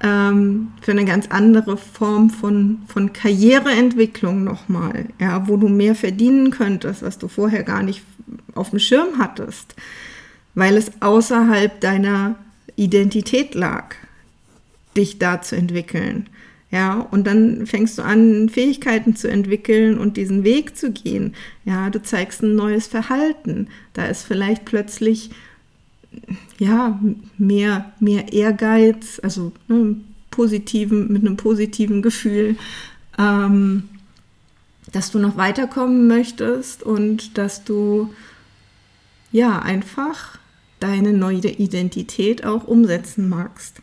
ähm, 0.01 0.73
für 0.81 0.93
eine 0.93 1.05
ganz 1.05 1.27
andere 1.29 1.77
Form 1.77 2.31
von, 2.31 2.83
von 2.87 3.13
Karriereentwicklung 3.13 4.45
nochmal, 4.45 5.07
ja, 5.19 5.49
wo 5.49 5.57
du 5.57 5.69
mehr 5.69 5.95
verdienen 5.95 6.51
könntest, 6.51 7.03
was 7.03 7.19
du 7.19 7.27
vorher 7.27 7.65
gar 7.65 7.83
nicht 7.83 8.03
auf 8.55 8.71
dem 8.71 8.79
Schirm 8.79 9.19
hattest, 9.19 9.75
weil 10.55 10.77
es 10.77 10.93
außerhalb 11.01 11.81
deiner 11.81 12.37
Identität 12.77 13.55
lag, 13.55 13.97
dich 14.97 15.19
da 15.19 15.43
zu 15.43 15.57
entwickeln. 15.57 16.29
Ja, 16.75 17.07
und 17.13 17.25
dann 17.25 17.69
fängst 17.69 17.99
du 17.99 18.03
an, 18.03 18.49
Fähigkeiten 18.49 19.15
zu 19.15 19.31
entwickeln 19.31 19.97
und 19.97 20.17
diesen 20.17 20.43
Weg 20.43 20.77
zu 20.77 20.91
gehen. 20.91 21.37
Ja, 21.65 21.89
du 21.89 22.03
zeigst 22.03 22.43
ein 22.43 22.57
neues 22.57 22.89
Verhalten. 22.89 23.69
Da 23.93 24.07
ist 24.07 24.25
vielleicht 24.25 24.65
plötzlich 24.65 25.31
ja, 26.59 26.99
mehr, 27.39 27.93
mehr 28.01 28.33
Ehrgeiz, 28.33 29.21
also 29.23 29.53
ne, 29.69 29.95
positiven, 30.33 31.13
mit 31.13 31.23
einem 31.23 31.37
positiven 31.37 32.03
Gefühl, 32.03 32.57
ähm, 33.21 33.85
dass 34.91 35.13
du 35.13 35.21
noch 35.21 35.37
weiterkommen 35.37 36.09
möchtest 36.09 36.83
und 36.83 37.39
dass 37.39 37.63
du 37.63 38.13
ja 39.31 39.61
einfach 39.61 40.41
deine 40.81 41.13
neue 41.13 41.47
Identität 41.47 42.45
auch 42.45 42.67
umsetzen 42.67 43.29
magst. 43.29 43.81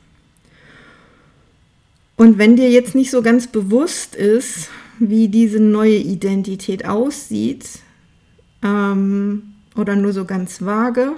Und 2.22 2.38
wenn 2.38 2.56
dir 2.56 2.70
jetzt 2.70 2.94
nicht 2.94 3.10
so 3.10 3.24
ganz 3.24 3.48
bewusst 3.48 4.14
ist, 4.14 4.70
wie 5.00 5.28
diese 5.28 5.60
neue 5.60 5.98
Identität 5.98 6.86
aussieht, 6.86 7.68
ähm, 8.62 9.54
oder 9.76 9.96
nur 9.96 10.14
so 10.14 10.26
ganz 10.26 10.64
vage, 10.64 11.14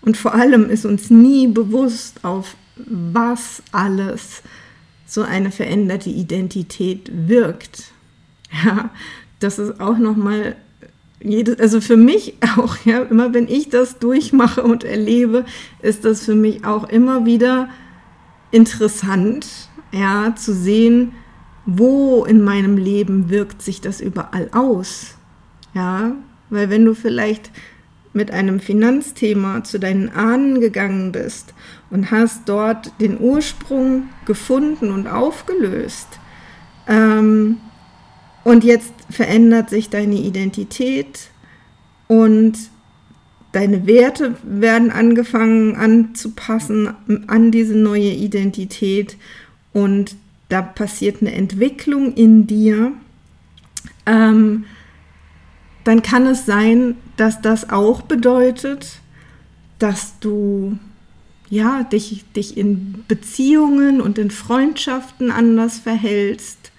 und 0.00 0.16
vor 0.16 0.32
allem 0.32 0.70
ist 0.70 0.86
uns 0.86 1.10
nie 1.10 1.48
bewusst, 1.48 2.24
auf 2.24 2.56
was 2.76 3.62
alles 3.72 4.40
so 5.06 5.20
eine 5.20 5.50
veränderte 5.50 6.08
Identität 6.08 7.10
wirkt. 7.12 7.92
Ja, 8.64 8.88
das 9.38 9.58
ist 9.58 9.80
auch 9.82 9.98
nochmal 9.98 10.56
also 11.58 11.82
für 11.82 11.98
mich 11.98 12.36
auch, 12.56 12.74
ja, 12.86 13.02
immer 13.02 13.34
wenn 13.34 13.48
ich 13.48 13.68
das 13.68 13.98
durchmache 13.98 14.62
und 14.62 14.82
erlebe, 14.82 15.44
ist 15.82 16.06
das 16.06 16.24
für 16.24 16.34
mich 16.34 16.64
auch 16.64 16.88
immer 16.88 17.26
wieder 17.26 17.68
interessant, 18.50 19.65
ja, 19.92 20.34
zu 20.36 20.54
sehen, 20.54 21.12
wo 21.64 22.24
in 22.24 22.42
meinem 22.42 22.76
Leben 22.76 23.28
wirkt 23.28 23.62
sich 23.62 23.80
das 23.80 24.00
überall 24.00 24.48
aus. 24.52 25.16
Ja, 25.74 26.12
weil 26.48 26.70
wenn 26.70 26.84
du 26.84 26.94
vielleicht 26.94 27.50
mit 28.12 28.30
einem 28.30 28.60
Finanzthema 28.60 29.62
zu 29.64 29.78
deinen 29.78 30.08
Ahnen 30.08 30.60
gegangen 30.60 31.12
bist 31.12 31.52
und 31.90 32.10
hast 32.10 32.48
dort 32.48 32.92
den 33.00 33.20
Ursprung 33.20 34.04
gefunden 34.24 34.90
und 34.90 35.06
aufgelöst, 35.06 36.18
ähm, 36.88 37.58
und 38.44 38.62
jetzt 38.62 38.92
verändert 39.10 39.70
sich 39.70 39.90
deine 39.90 40.14
Identität 40.14 41.30
und 42.06 42.56
deine 43.50 43.86
Werte 43.88 44.36
werden 44.44 44.92
angefangen 44.92 45.74
anzupassen 45.74 46.94
an 47.26 47.50
diese 47.50 47.74
neue 47.74 48.12
Identität 48.12 49.16
und 49.76 50.16
da 50.48 50.62
passiert 50.62 51.20
eine 51.20 51.34
Entwicklung 51.34 52.14
in 52.14 52.46
dir, 52.46 52.92
ähm, 54.06 54.64
dann 55.84 56.00
kann 56.00 56.24
es 56.24 56.46
sein, 56.46 56.96
dass 57.18 57.42
das 57.42 57.68
auch 57.68 58.00
bedeutet, 58.00 59.00
dass 59.78 60.18
du 60.18 60.78
ja, 61.50 61.82
dich, 61.82 62.24
dich 62.34 62.56
in 62.56 63.04
Beziehungen 63.06 64.00
und 64.00 64.16
in 64.16 64.30
Freundschaften 64.30 65.30
anders 65.30 65.78
verhältst. 65.78 66.72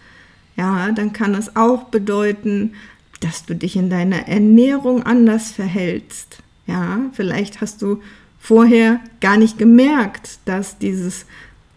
Ja, 0.55 0.91
dann 0.91 1.13
kann 1.13 1.35
es 1.35 1.55
auch 1.55 1.83
bedeuten, 1.83 2.73
dass 3.19 3.45
du 3.45 3.55
dich 3.55 3.75
in 3.75 3.91
deiner 3.91 4.27
Ernährung 4.27 5.03
anders 5.03 5.51
verhältst. 5.51 6.39
Ja, 6.65 7.01
vielleicht 7.13 7.61
hast 7.61 7.83
du 7.83 8.01
vorher 8.39 8.99
gar 9.21 9.37
nicht 9.37 9.59
gemerkt, 9.59 10.39
dass 10.45 10.79
dieses 10.79 11.27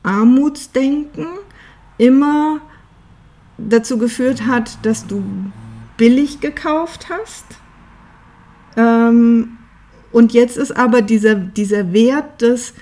Armutsdenken 0.03 1.27
immer 1.99 2.61
dazu 3.59 3.99
geführt 3.99 4.47
hat, 4.47 4.85
dass 4.85 5.07
du 5.07 5.23
billig 5.97 6.41
gekauft 6.41 7.09
hast. 7.11 7.45
Ähm, 8.77 9.59
und 10.13 10.33
jetzt 10.33 10.57
ist 10.57 10.77
aber 10.77 11.03
dieser, 11.03 11.35
dieser 11.35 11.93
Wert 11.93 12.41
des, 12.41 12.73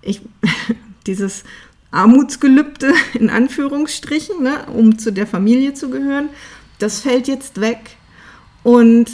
ich, 0.00 0.22
dieses 1.06 1.44
Armutsgelübde 1.90 2.92
in 3.14 3.30
Anführungsstrichen, 3.30 4.42
ne, 4.42 4.66
um 4.74 4.98
zu 4.98 5.12
der 5.12 5.26
Familie 5.26 5.74
zu 5.74 5.90
gehören, 5.90 6.30
das 6.78 7.00
fällt 7.00 7.28
jetzt 7.28 7.60
weg. 7.60 7.96
Und 8.62 9.10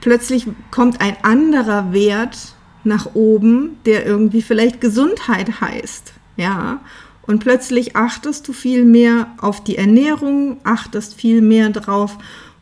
plötzlich 0.00 0.46
kommt 0.70 1.00
ein 1.00 1.16
anderer 1.22 1.92
Wert 1.92 2.54
nach 2.84 3.14
oben, 3.14 3.78
der 3.86 4.04
irgendwie 4.04 4.42
vielleicht 4.42 4.80
Gesundheit 4.80 5.60
heißt. 5.60 6.12
Ja, 6.36 6.80
und 7.26 7.40
plötzlich 7.40 7.96
achtest 7.96 8.46
du 8.48 8.52
viel 8.52 8.84
mehr 8.84 9.28
auf 9.38 9.64
die 9.64 9.76
Ernährung, 9.76 10.58
achtest 10.64 11.14
viel 11.14 11.40
mehr 11.40 11.70
drauf, 11.70 12.18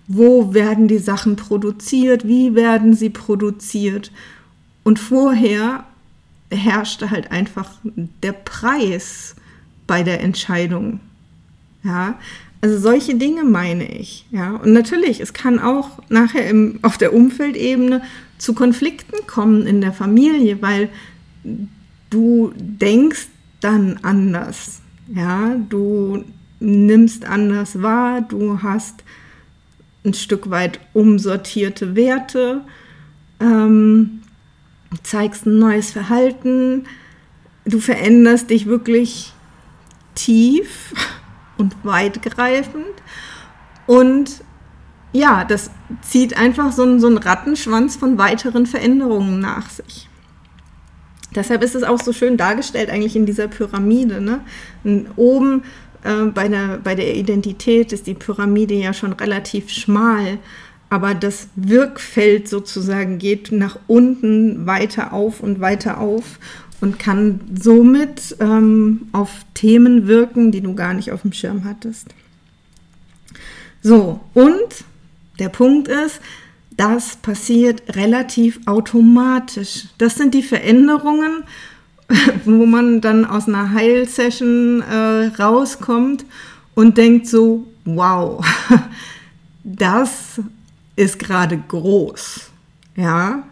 wo 0.06 0.54
werden 0.54 0.88
die 0.88 0.98
Sachen 0.98 1.36
produziert, 1.36 2.26
wie 2.26 2.54
werden 2.54 2.94
sie 2.94 3.10
produziert. 3.10 4.12
Und 4.84 4.98
vorher 4.98 5.84
herrschte 6.50 7.10
halt 7.10 7.30
einfach 7.30 7.70
der 8.22 8.32
Preis 8.32 9.34
bei 9.86 10.02
der 10.02 10.20
Entscheidung. 10.20 11.00
Ja, 11.82 12.18
also 12.60 12.78
solche 12.78 13.16
Dinge 13.16 13.42
meine 13.42 13.90
ich. 13.98 14.26
Ja, 14.30 14.52
und 14.56 14.72
natürlich, 14.72 15.20
es 15.20 15.32
kann 15.32 15.58
auch 15.58 15.98
nachher 16.08 16.48
im, 16.48 16.78
auf 16.82 16.98
der 16.98 17.12
Umfeldebene 17.12 18.02
zu 18.38 18.54
Konflikten 18.54 19.26
kommen 19.26 19.66
in 19.66 19.80
der 19.80 19.92
Familie, 19.92 20.62
weil 20.62 20.88
du 22.10 22.52
denkst, 22.56 23.28
dann 23.62 23.98
anders. 24.02 24.80
Ja, 25.08 25.56
du 25.68 26.24
nimmst 26.60 27.24
anders 27.24 27.82
wahr, 27.82 28.20
du 28.22 28.62
hast 28.62 29.02
ein 30.04 30.14
Stück 30.14 30.50
weit 30.50 30.80
umsortierte 30.92 31.96
Werte, 31.96 32.62
ähm, 33.40 34.22
zeigst 35.02 35.46
ein 35.46 35.58
neues 35.58 35.90
Verhalten, 35.90 36.84
du 37.64 37.78
veränderst 37.78 38.50
dich 38.50 38.66
wirklich 38.66 39.32
tief 40.14 40.92
und 41.56 41.76
weitgreifend 41.84 43.02
und 43.86 44.42
ja, 45.12 45.44
das 45.44 45.70
zieht 46.00 46.36
einfach 46.36 46.72
so, 46.72 46.98
so 46.98 47.06
einen 47.06 47.18
Rattenschwanz 47.18 47.96
von 47.96 48.16
weiteren 48.18 48.66
Veränderungen 48.66 49.40
nach 49.40 49.68
sich. 49.68 50.08
Deshalb 51.34 51.62
ist 51.62 51.74
es 51.74 51.82
auch 51.82 52.00
so 52.00 52.12
schön 52.12 52.36
dargestellt 52.36 52.90
eigentlich 52.90 53.16
in 53.16 53.26
dieser 53.26 53.48
Pyramide. 53.48 54.20
Ne? 54.20 54.40
Oben 55.16 55.62
äh, 56.04 56.26
bei, 56.26 56.48
der, 56.48 56.78
bei 56.82 56.94
der 56.94 57.14
Identität 57.14 57.92
ist 57.92 58.06
die 58.06 58.14
Pyramide 58.14 58.74
ja 58.74 58.92
schon 58.92 59.12
relativ 59.12 59.70
schmal, 59.70 60.38
aber 60.90 61.14
das 61.14 61.48
Wirkfeld 61.56 62.48
sozusagen 62.48 63.18
geht 63.18 63.50
nach 63.50 63.78
unten 63.86 64.66
weiter 64.66 65.12
auf 65.12 65.40
und 65.40 65.60
weiter 65.60 65.98
auf 65.98 66.38
und 66.82 66.98
kann 66.98 67.40
somit 67.58 68.36
ähm, 68.40 69.08
auf 69.12 69.30
Themen 69.54 70.06
wirken, 70.06 70.52
die 70.52 70.60
du 70.60 70.74
gar 70.74 70.92
nicht 70.92 71.12
auf 71.12 71.22
dem 71.22 71.32
Schirm 71.32 71.64
hattest. 71.64 72.08
So, 73.82 74.20
und 74.34 74.84
der 75.38 75.48
Punkt 75.48 75.88
ist, 75.88 76.20
das 76.82 77.14
passiert 77.14 77.94
relativ 77.94 78.58
automatisch. 78.66 79.84
Das 79.98 80.16
sind 80.16 80.34
die 80.34 80.42
Veränderungen, 80.42 81.44
wo 82.44 82.66
man 82.66 83.00
dann 83.00 83.24
aus 83.24 83.46
einer 83.46 83.72
Heilsession 83.72 84.82
äh, 84.82 85.26
rauskommt 85.40 86.24
und 86.74 86.98
denkt 86.98 87.28
so, 87.28 87.68
wow, 87.84 88.44
das 89.64 90.40
ist 90.96 91.20
gerade 91.20 91.56
groß. 91.56 92.50
Ja. 92.96 93.44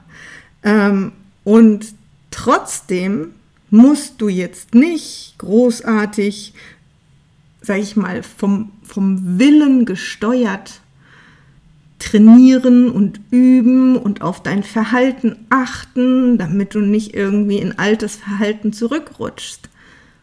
Ähm, 0.65 1.13
und 1.45 1.87
trotzdem 2.33 3.31
musst 3.71 4.21
du 4.21 4.29
jetzt 4.29 4.75
nicht 4.75 5.37
großartig, 5.39 6.53
sag 7.63 7.79
ich 7.79 7.95
mal, 7.95 8.25
vom, 8.25 8.73
vom 8.83 9.39
Willen 9.39 9.85
gesteuert 9.85 10.81
trainieren 12.01 12.91
und 12.91 13.21
üben 13.31 13.97
und 13.97 14.23
auf 14.23 14.43
dein 14.43 14.65
Verhalten 14.65 15.37
achten, 15.51 16.39
damit 16.39 16.75
du 16.75 16.81
nicht 16.81 17.15
irgendwie 17.15 17.59
in 17.59 17.79
altes 17.79 18.17
Verhalten 18.17 18.73
zurückrutschst, 18.73 19.69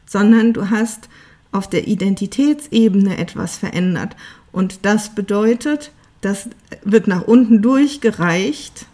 sondern 0.05 0.53
du 0.53 0.69
hast 0.69 1.07
auf 1.51 1.69
der 1.69 1.87
Identitätsebene 1.87 3.17
etwas 3.17 3.57
verändert. 3.57 4.15
Und 4.51 4.85
das 4.85 5.15
bedeutet, 5.15 5.91
das 6.21 6.49
wird 6.83 7.07
nach 7.07 7.23
unten 7.23 7.61
durchgereicht 7.61 8.87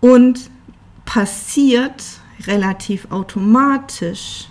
und 0.00 0.48
passiert 1.04 2.04
relativ 2.46 3.10
automatisch, 3.10 4.46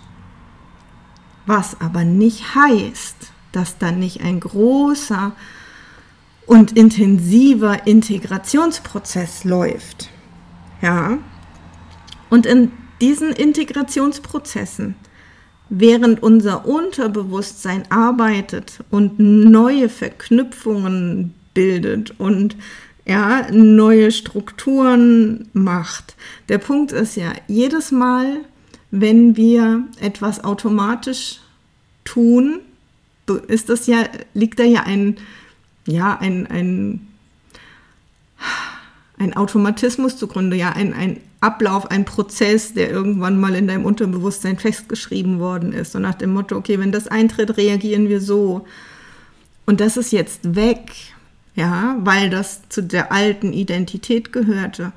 was 1.46 1.80
aber 1.80 2.04
nicht 2.04 2.54
heißt, 2.54 3.16
dass 3.52 3.78
dann 3.78 3.98
nicht 3.98 4.20
ein 4.20 4.40
großer 4.40 5.32
und 6.46 6.76
intensiver 6.76 7.86
Integrationsprozess 7.86 9.44
läuft. 9.44 10.10
Ja. 10.80 11.18
Und 12.30 12.46
in 12.46 12.72
diesen 13.00 13.30
Integrationsprozessen, 13.30 14.94
während 15.68 16.22
unser 16.22 16.66
Unterbewusstsein 16.66 17.90
arbeitet 17.90 18.84
und 18.90 19.18
neue 19.18 19.88
Verknüpfungen 19.88 21.34
bildet 21.54 22.18
und 22.18 22.56
ja, 23.06 23.50
neue 23.52 24.10
Strukturen 24.10 25.48
macht. 25.52 26.16
Der 26.48 26.58
Punkt 26.58 26.92
ist 26.92 27.16
ja, 27.16 27.32
jedes 27.46 27.92
Mal, 27.92 28.38
wenn 28.90 29.36
wir 29.36 29.84
etwas 30.00 30.42
automatisch 30.42 31.40
tun, 32.04 32.60
ist 33.48 33.68
das 33.68 33.86
ja, 33.86 34.04
liegt 34.34 34.58
da 34.58 34.64
ja 34.64 34.82
ein 34.82 35.16
ja, 35.86 36.18
ein, 36.18 36.46
ein, 36.46 37.08
ein 39.18 39.36
Automatismus 39.36 40.16
zugrunde, 40.16 40.56
ja, 40.56 40.70
ein, 40.70 40.92
ein 40.92 41.20
Ablauf, 41.40 41.90
ein 41.90 42.04
Prozess, 42.04 42.74
der 42.74 42.90
irgendwann 42.90 43.38
mal 43.38 43.54
in 43.54 43.68
deinem 43.68 43.84
Unterbewusstsein 43.84 44.58
festgeschrieben 44.58 45.38
worden 45.38 45.72
ist. 45.72 45.92
So 45.92 45.98
nach 45.98 46.14
dem 46.14 46.32
Motto, 46.32 46.56
okay, 46.56 46.78
wenn 46.78 46.92
das 46.92 47.08
eintritt, 47.08 47.56
reagieren 47.56 48.08
wir 48.08 48.20
so. 48.20 48.66
Und 49.64 49.80
das 49.80 49.96
ist 49.96 50.12
jetzt 50.12 50.54
weg, 50.54 50.92
ja, 51.54 51.96
weil 52.00 52.30
das 52.30 52.68
zu 52.68 52.82
der 52.82 53.12
alten 53.12 53.52
Identität 53.52 54.32
gehörte. 54.32 54.92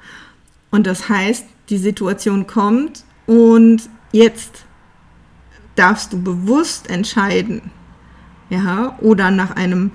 Und 0.72 0.88
das 0.88 1.10
heißt, 1.10 1.46
die 1.70 1.78
Situation 1.78 2.48
kommt 2.48 3.04
und 3.26 3.90
jetzt 4.12 4.66
darfst 5.76 6.14
du 6.14 6.22
bewusst 6.22 6.90
entscheiden, 6.90 7.72
ja, 8.50 8.98
oder 9.02 9.32
nach 9.32 9.56
einem 9.56 9.92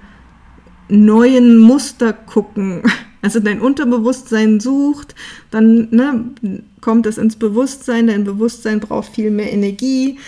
neuen 0.88 1.58
Muster 1.58 2.12
gucken. 2.12 2.82
Also 3.22 3.40
dein 3.40 3.62
Unterbewusstsein 3.62 4.60
sucht, 4.60 5.14
dann 5.50 5.88
ne, 5.92 6.24
kommt 6.82 7.06
es 7.06 7.16
ins 7.16 7.36
Bewusstsein, 7.36 8.06
dein 8.06 8.24
Bewusstsein 8.24 8.80
braucht 8.80 9.14
viel 9.14 9.30
mehr 9.30 9.50
Energie. 9.50 10.18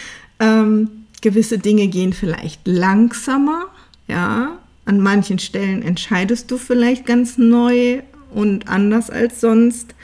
Ähm, 0.40 0.88
gewisse 1.20 1.58
Dinge 1.58 1.88
gehen 1.88 2.14
vielleicht 2.14 2.66
langsamer, 2.66 3.66
ja. 4.08 4.56
An 4.86 5.00
manchen 5.00 5.38
Stellen 5.38 5.82
entscheidest 5.82 6.50
du 6.50 6.56
vielleicht 6.56 7.04
ganz 7.04 7.36
neu 7.36 8.00
und 8.32 8.66
anders 8.66 9.10
als 9.10 9.42
sonst. 9.42 9.94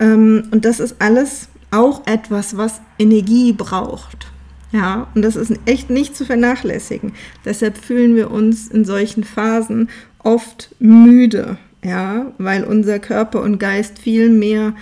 Ähm, 0.00 0.48
und 0.50 0.64
das 0.64 0.80
ist 0.80 0.96
alles 0.98 1.48
auch 1.70 2.04
etwas, 2.06 2.56
was 2.56 2.80
Energie 2.98 3.52
braucht. 3.52 4.26
Ja, 4.74 5.06
und 5.14 5.22
das 5.22 5.36
ist 5.36 5.52
echt 5.66 5.88
nicht 5.88 6.16
zu 6.16 6.26
vernachlässigen. 6.26 7.12
Deshalb 7.44 7.78
fühlen 7.78 8.16
wir 8.16 8.32
uns 8.32 8.66
in 8.66 8.84
solchen 8.84 9.22
Phasen 9.22 9.88
oft 10.18 10.74
müde, 10.80 11.58
ja, 11.84 12.32
weil 12.38 12.64
unser 12.64 12.98
Körper 12.98 13.40
und 13.42 13.58
Geist 13.58 14.00
viel 14.00 14.30
mehr 14.30 14.74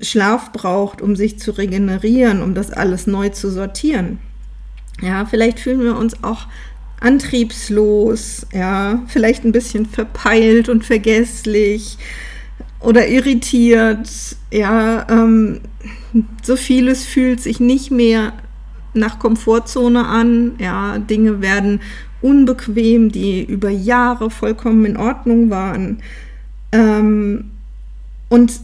Schlaf 0.00 0.52
braucht, 0.52 1.02
um 1.02 1.16
sich 1.16 1.38
zu 1.38 1.50
regenerieren, 1.50 2.40
um 2.40 2.54
das 2.54 2.70
alles 2.70 3.06
neu 3.06 3.28
zu 3.28 3.50
sortieren. 3.50 4.20
Ja, 5.02 5.26
vielleicht 5.26 5.60
fühlen 5.60 5.82
wir 5.82 5.98
uns 5.98 6.24
auch 6.24 6.46
antriebslos, 7.00 8.46
ja, 8.54 9.02
vielleicht 9.06 9.44
ein 9.44 9.52
bisschen 9.52 9.84
verpeilt 9.84 10.70
und 10.70 10.82
vergesslich 10.82 11.98
oder 12.80 13.06
irritiert, 13.06 14.08
ja, 14.50 15.06
ähm, 15.10 15.60
so 16.42 16.56
vieles 16.56 17.04
fühlt 17.04 17.42
sich 17.42 17.60
nicht 17.60 17.90
mehr 17.90 18.32
nach 18.94 19.18
Komfortzone 19.18 20.06
an. 20.06 20.52
Ja, 20.58 20.98
Dinge 20.98 21.40
werden 21.40 21.80
unbequem, 22.22 23.10
die 23.10 23.42
über 23.44 23.70
Jahre 23.70 24.30
vollkommen 24.30 24.84
in 24.84 24.96
Ordnung 24.96 25.50
waren. 25.50 25.98
Ähm, 26.72 27.50
und 28.28 28.60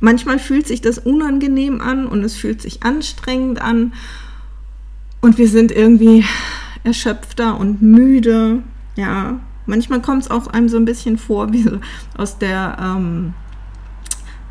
manchmal 0.00 0.38
fühlt 0.38 0.66
sich 0.66 0.80
das 0.80 0.98
unangenehm 0.98 1.80
an 1.80 2.06
und 2.06 2.22
es 2.24 2.36
fühlt 2.36 2.62
sich 2.62 2.82
anstrengend 2.82 3.60
an. 3.60 3.92
Und 5.20 5.38
wir 5.38 5.48
sind 5.48 5.72
irgendwie 5.72 6.24
erschöpfter 6.84 7.58
und 7.58 7.82
müde. 7.82 8.62
Ja, 8.96 9.40
manchmal 9.66 10.00
kommt 10.00 10.24
es 10.24 10.30
auch 10.30 10.46
einem 10.46 10.68
so 10.68 10.76
ein 10.76 10.84
bisschen 10.84 11.18
vor, 11.18 11.52
wie 11.52 11.62
so 11.62 11.78
aus 12.16 12.38
der, 12.38 12.76
ähm, 12.80 13.34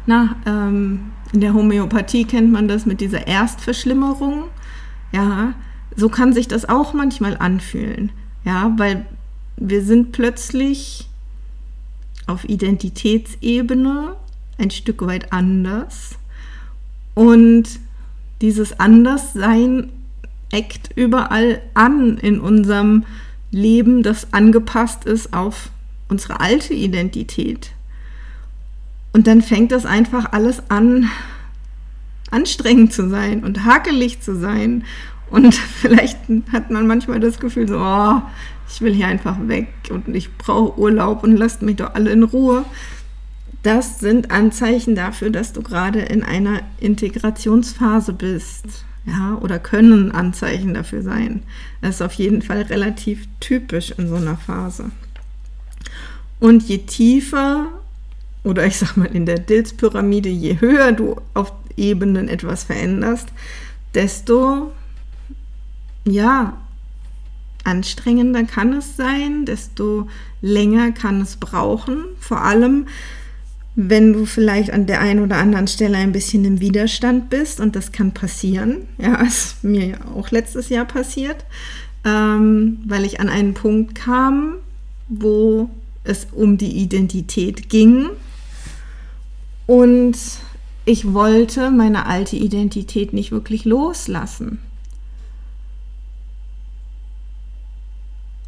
na, 0.06 0.36
ähm, 0.46 1.12
in 1.34 1.42
der 1.42 1.54
Homöopathie 1.54 2.26
kennt 2.26 2.52
man 2.52 2.68
das 2.68 2.86
mit 2.86 3.02
dieser 3.02 3.28
Erstverschlimmerung. 3.28 4.46
Ja, 5.12 5.54
so 5.96 6.10
kann 6.10 6.34
sich 6.34 6.48
das 6.48 6.68
auch 6.68 6.94
manchmal 6.94 7.38
anfühlen. 7.38 8.12
Ja, 8.46 8.74
weil 8.78 9.06
wir 9.58 9.84
sind 9.84 10.12
plötzlich 10.12 11.10
auf 12.28 12.48
Identitätsebene 12.48 14.16
ein 14.58 14.72
Stück 14.72 15.06
weit 15.06 15.34
anders. 15.34 16.18
Und 17.16 17.80
dieses 18.42 18.80
Anderssein 18.80 19.92
eckt 20.52 20.96
überall 20.96 21.62
an 21.74 22.18
in 22.18 22.40
unserem 22.40 23.06
Leben, 23.52 24.04
das 24.04 24.34
angepasst 24.34 25.06
ist 25.06 25.34
auf 25.34 25.70
unsere 26.10 26.40
alte 26.40 26.74
Identität. 26.74 27.72
Und 29.14 29.28
dann 29.28 29.42
fängt 29.42 29.72
das 29.72 29.86
einfach 29.86 30.32
alles 30.32 30.70
an, 30.70 31.10
anstrengend 32.32 32.94
zu 32.94 33.10
sein 33.10 33.44
und 33.44 33.66
hakelig 33.66 34.22
zu 34.22 34.36
sein. 34.36 34.84
Und 35.30 35.56
vielleicht 35.82 36.18
hat 36.52 36.72
man 36.72 36.88
manchmal 36.88 37.20
das 37.20 37.40
Gefühl, 37.40 37.68
so, 37.68 37.78
oh, 37.80 38.22
ich 38.70 38.82
will 38.82 38.94
hier 38.94 39.08
einfach 39.08 39.38
weg 39.48 39.70
und 39.90 40.10
ich 40.10 40.36
brauche 40.38 40.80
Urlaub 40.80 41.24
und 41.24 41.38
lasst 41.38 41.62
mich 41.62 41.78
doch 41.78 41.94
alle 41.96 42.12
in 42.12 42.24
Ruhe. 42.24 42.66
Das 43.64 44.00
sind 44.00 44.32
Anzeichen 44.32 44.96
dafür, 44.96 45.30
dass 45.30 45.54
du 45.54 45.62
gerade 45.62 46.00
in 46.00 46.24
einer 46.24 46.62
Integrationsphase 46.80 48.14
bist. 48.14 48.86
Ja, 49.06 49.38
oder 49.42 49.58
können 49.58 50.12
Anzeichen 50.12 50.74
dafür 50.74 51.02
sein. 51.02 51.44
Das 51.82 51.96
ist 51.96 52.02
auf 52.02 52.14
jeden 52.14 52.42
Fall 52.42 52.64
relativ 52.64 53.26
typisch 53.40 53.92
in 53.98 54.10
so 54.10 54.16
einer 54.16 54.36
Phase. 54.36 54.92
Und 56.42 56.64
je 56.64 56.80
tiefer 56.80 57.68
oder 58.48 58.66
ich 58.66 58.78
sag 58.78 58.96
mal 58.96 59.14
in 59.14 59.26
der 59.26 59.40
Dilz-Pyramide, 59.40 60.30
je 60.30 60.60
höher 60.60 60.94
du 60.94 61.18
auf 61.34 61.52
Ebenen 61.76 62.30
etwas 62.30 62.64
veränderst, 62.64 63.28
desto 63.94 64.72
ja, 66.06 66.58
anstrengender 67.64 68.44
kann 68.44 68.74
es 68.74 68.96
sein, 68.96 69.46
desto 69.46 70.08
länger 70.42 70.92
kann 70.92 71.22
es 71.22 71.36
brauchen. 71.36 72.06
Vor 72.20 72.42
allem, 72.42 72.88
wenn 73.76 74.14
du 74.14 74.26
vielleicht 74.26 74.72
an 74.72 74.88
der 74.88 75.02
einen 75.02 75.22
oder 75.22 75.36
anderen 75.36 75.68
Stelle 75.68 75.98
ein 75.98 76.14
bisschen 76.14 76.46
im 76.46 76.62
Widerstand 76.62 77.30
bist 77.30 77.60
und 77.60 77.76
das 77.76 77.92
kann 77.92 78.14
passieren. 78.14 78.88
Ja, 78.98 79.16
ist 79.22 79.64
mir 79.64 79.86
ja 79.86 79.98
auch 80.16 80.32
letztes 80.32 80.70
Jahr 80.70 80.86
passiert, 80.86 81.46
ähm, 82.06 82.80
weil 82.88 83.04
ich 83.04 83.20
an 83.20 83.30
einen 83.30 83.54
Punkt 83.54 83.96
kam, 83.96 84.56
wo 85.10 85.70
es 86.06 86.28
um 86.32 86.58
die 86.58 86.78
Identität 86.78 87.70
ging 87.70 88.10
und 89.68 90.18
ich 90.86 91.14
wollte 91.14 91.70
meine 91.70 92.06
alte 92.06 92.38
Identität 92.38 93.14
nicht 93.14 93.32
wirklich 93.32 93.66
loslassen. 93.66 94.60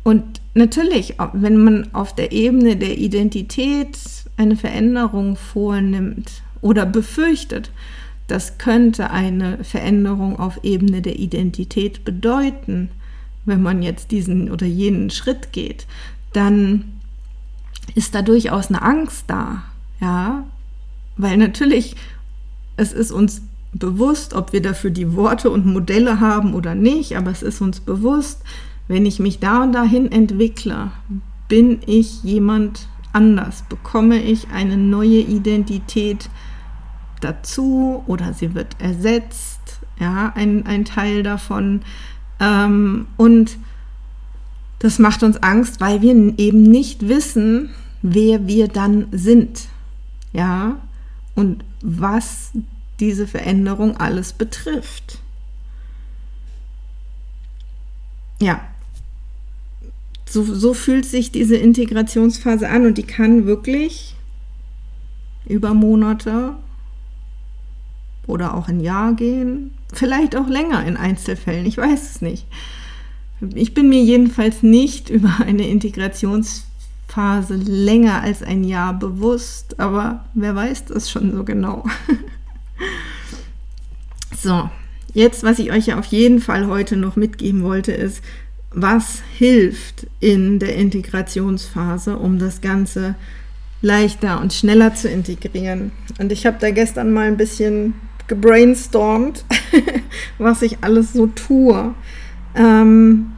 Und 0.03 0.41
natürlich, 0.53 1.15
wenn 1.33 1.57
man 1.57 1.93
auf 1.93 2.15
der 2.15 2.31
Ebene 2.31 2.77
der 2.77 2.97
Identität 2.97 3.97
eine 4.37 4.55
Veränderung 4.55 5.35
vornimmt 5.35 6.41
oder 6.61 6.85
befürchtet, 6.85 7.71
das 8.27 8.57
könnte 8.57 9.11
eine 9.11 9.63
Veränderung 9.63 10.39
auf 10.39 10.63
Ebene 10.63 11.01
der 11.01 11.19
Identität 11.19 12.05
bedeuten, 12.05 12.89
wenn 13.45 13.61
man 13.61 13.81
jetzt 13.81 14.11
diesen 14.11 14.49
oder 14.49 14.65
jenen 14.65 15.09
Schritt 15.09 15.51
geht, 15.51 15.85
dann 16.33 16.99
ist 17.95 18.15
da 18.15 18.21
durchaus 18.21 18.69
eine 18.69 18.81
Angst 18.81 19.25
da, 19.27 19.63
ja, 19.99 20.45
weil 21.19 21.37
natürlich 21.37 21.95
es 22.77 22.93
ist 22.93 23.11
uns 23.11 23.41
bewusst, 23.73 24.33
ob 24.33 24.53
wir 24.53 24.61
dafür 24.61 24.89
die 24.89 25.13
Worte 25.15 25.51
und 25.51 25.65
Modelle 25.65 26.19
haben 26.19 26.55
oder 26.55 26.73
nicht, 26.73 27.17
aber 27.17 27.29
es 27.29 27.43
ist 27.43 27.61
uns 27.61 27.81
bewusst, 27.81 28.41
wenn 28.87 29.05
ich 29.05 29.19
mich 29.19 29.39
da 29.39 29.63
und 29.63 29.73
dahin 29.73 30.11
entwickle, 30.11 30.91
bin 31.47 31.79
ich 31.85 32.23
jemand 32.23 32.87
anders, 33.11 33.63
bekomme 33.67 34.21
ich 34.21 34.47
eine 34.49 34.77
neue 34.77 35.19
Identität 35.19 36.29
dazu 37.21 38.03
oder 38.07 38.33
sie 38.33 38.55
wird 38.55 38.77
ersetzt, 38.79 39.59
ja, 39.99 40.31
ein, 40.35 40.65
ein 40.65 40.85
Teil 40.85 41.21
davon. 41.21 41.81
Ähm, 42.39 43.07
und 43.17 43.57
das 44.79 44.97
macht 44.97 45.21
uns 45.23 45.43
Angst, 45.43 45.81
weil 45.81 46.01
wir 46.01 46.15
eben 46.39 46.63
nicht 46.63 47.09
wissen, 47.09 47.71
wer 48.01 48.47
wir 48.47 48.69
dann 48.69 49.07
sind, 49.11 49.67
ja, 50.31 50.77
und 51.39 51.63
was 51.81 52.51
diese 52.99 53.25
Veränderung 53.25 53.95
alles 53.95 54.33
betrifft. 54.33 55.19
Ja, 58.41 58.61
so, 60.27 60.43
so 60.43 60.73
fühlt 60.73 61.05
sich 61.05 61.31
diese 61.31 61.55
Integrationsphase 61.55 62.69
an 62.69 62.85
und 62.85 62.97
die 62.97 63.03
kann 63.03 63.45
wirklich 63.45 64.15
über 65.47 65.73
Monate 65.73 66.55
oder 68.27 68.53
auch 68.53 68.67
ein 68.67 68.81
Jahr 68.81 69.13
gehen, 69.13 69.71
vielleicht 69.93 70.35
auch 70.35 70.47
länger 70.47 70.85
in 70.85 70.97
Einzelfällen, 70.97 71.65
ich 71.65 71.77
weiß 71.77 72.15
es 72.15 72.21
nicht. 72.21 72.45
Ich 73.55 73.73
bin 73.73 73.87
mir 73.87 74.03
jedenfalls 74.03 74.61
nicht 74.61 75.09
über 75.09 75.39
eine 75.39 75.67
Integrationsphase 75.69 76.68
länger 77.49 78.21
als 78.21 78.43
ein 78.43 78.63
Jahr 78.63 78.93
bewusst, 78.93 79.79
aber 79.79 80.25
wer 80.33 80.55
weiß 80.55 80.85
das 80.85 81.09
schon 81.09 81.33
so 81.33 81.43
genau. 81.43 81.85
so, 84.37 84.69
jetzt, 85.13 85.43
was 85.43 85.59
ich 85.59 85.71
euch 85.71 85.87
ja 85.87 85.99
auf 85.99 86.05
jeden 86.05 86.39
Fall 86.39 86.67
heute 86.67 86.95
noch 86.95 87.15
mitgeben 87.15 87.63
wollte, 87.63 87.91
ist, 87.91 88.23
was 88.71 89.21
hilft 89.37 90.07
in 90.19 90.59
der 90.59 90.75
Integrationsphase, 90.75 92.17
um 92.17 92.39
das 92.39 92.61
Ganze 92.61 93.15
leichter 93.81 94.41
und 94.41 94.53
schneller 94.53 94.93
zu 94.93 95.09
integrieren. 95.09 95.91
Und 96.19 96.31
ich 96.31 96.45
habe 96.45 96.57
da 96.59 96.71
gestern 96.71 97.13
mal 97.13 97.27
ein 97.27 97.37
bisschen 97.37 97.95
gebrainstormt, 98.27 99.45
was 100.37 100.61
ich 100.61 100.77
alles 100.81 101.13
so 101.13 101.27
tue. 101.27 101.95
Ähm, 102.55 103.31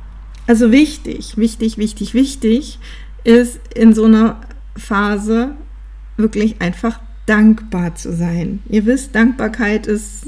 also 0.47 0.71
wichtig, 0.71 1.37
wichtig, 1.37 1.77
wichtig, 1.77 2.13
wichtig 2.13 2.79
ist 3.23 3.59
in 3.75 3.93
so 3.93 4.05
einer 4.05 4.41
Phase 4.75 5.51
wirklich 6.17 6.61
einfach 6.61 6.99
dankbar 7.25 7.95
zu 7.95 8.13
sein. 8.13 8.59
Ihr 8.69 8.85
wisst, 8.85 9.15
Dankbarkeit 9.15 9.87
ist 9.87 10.27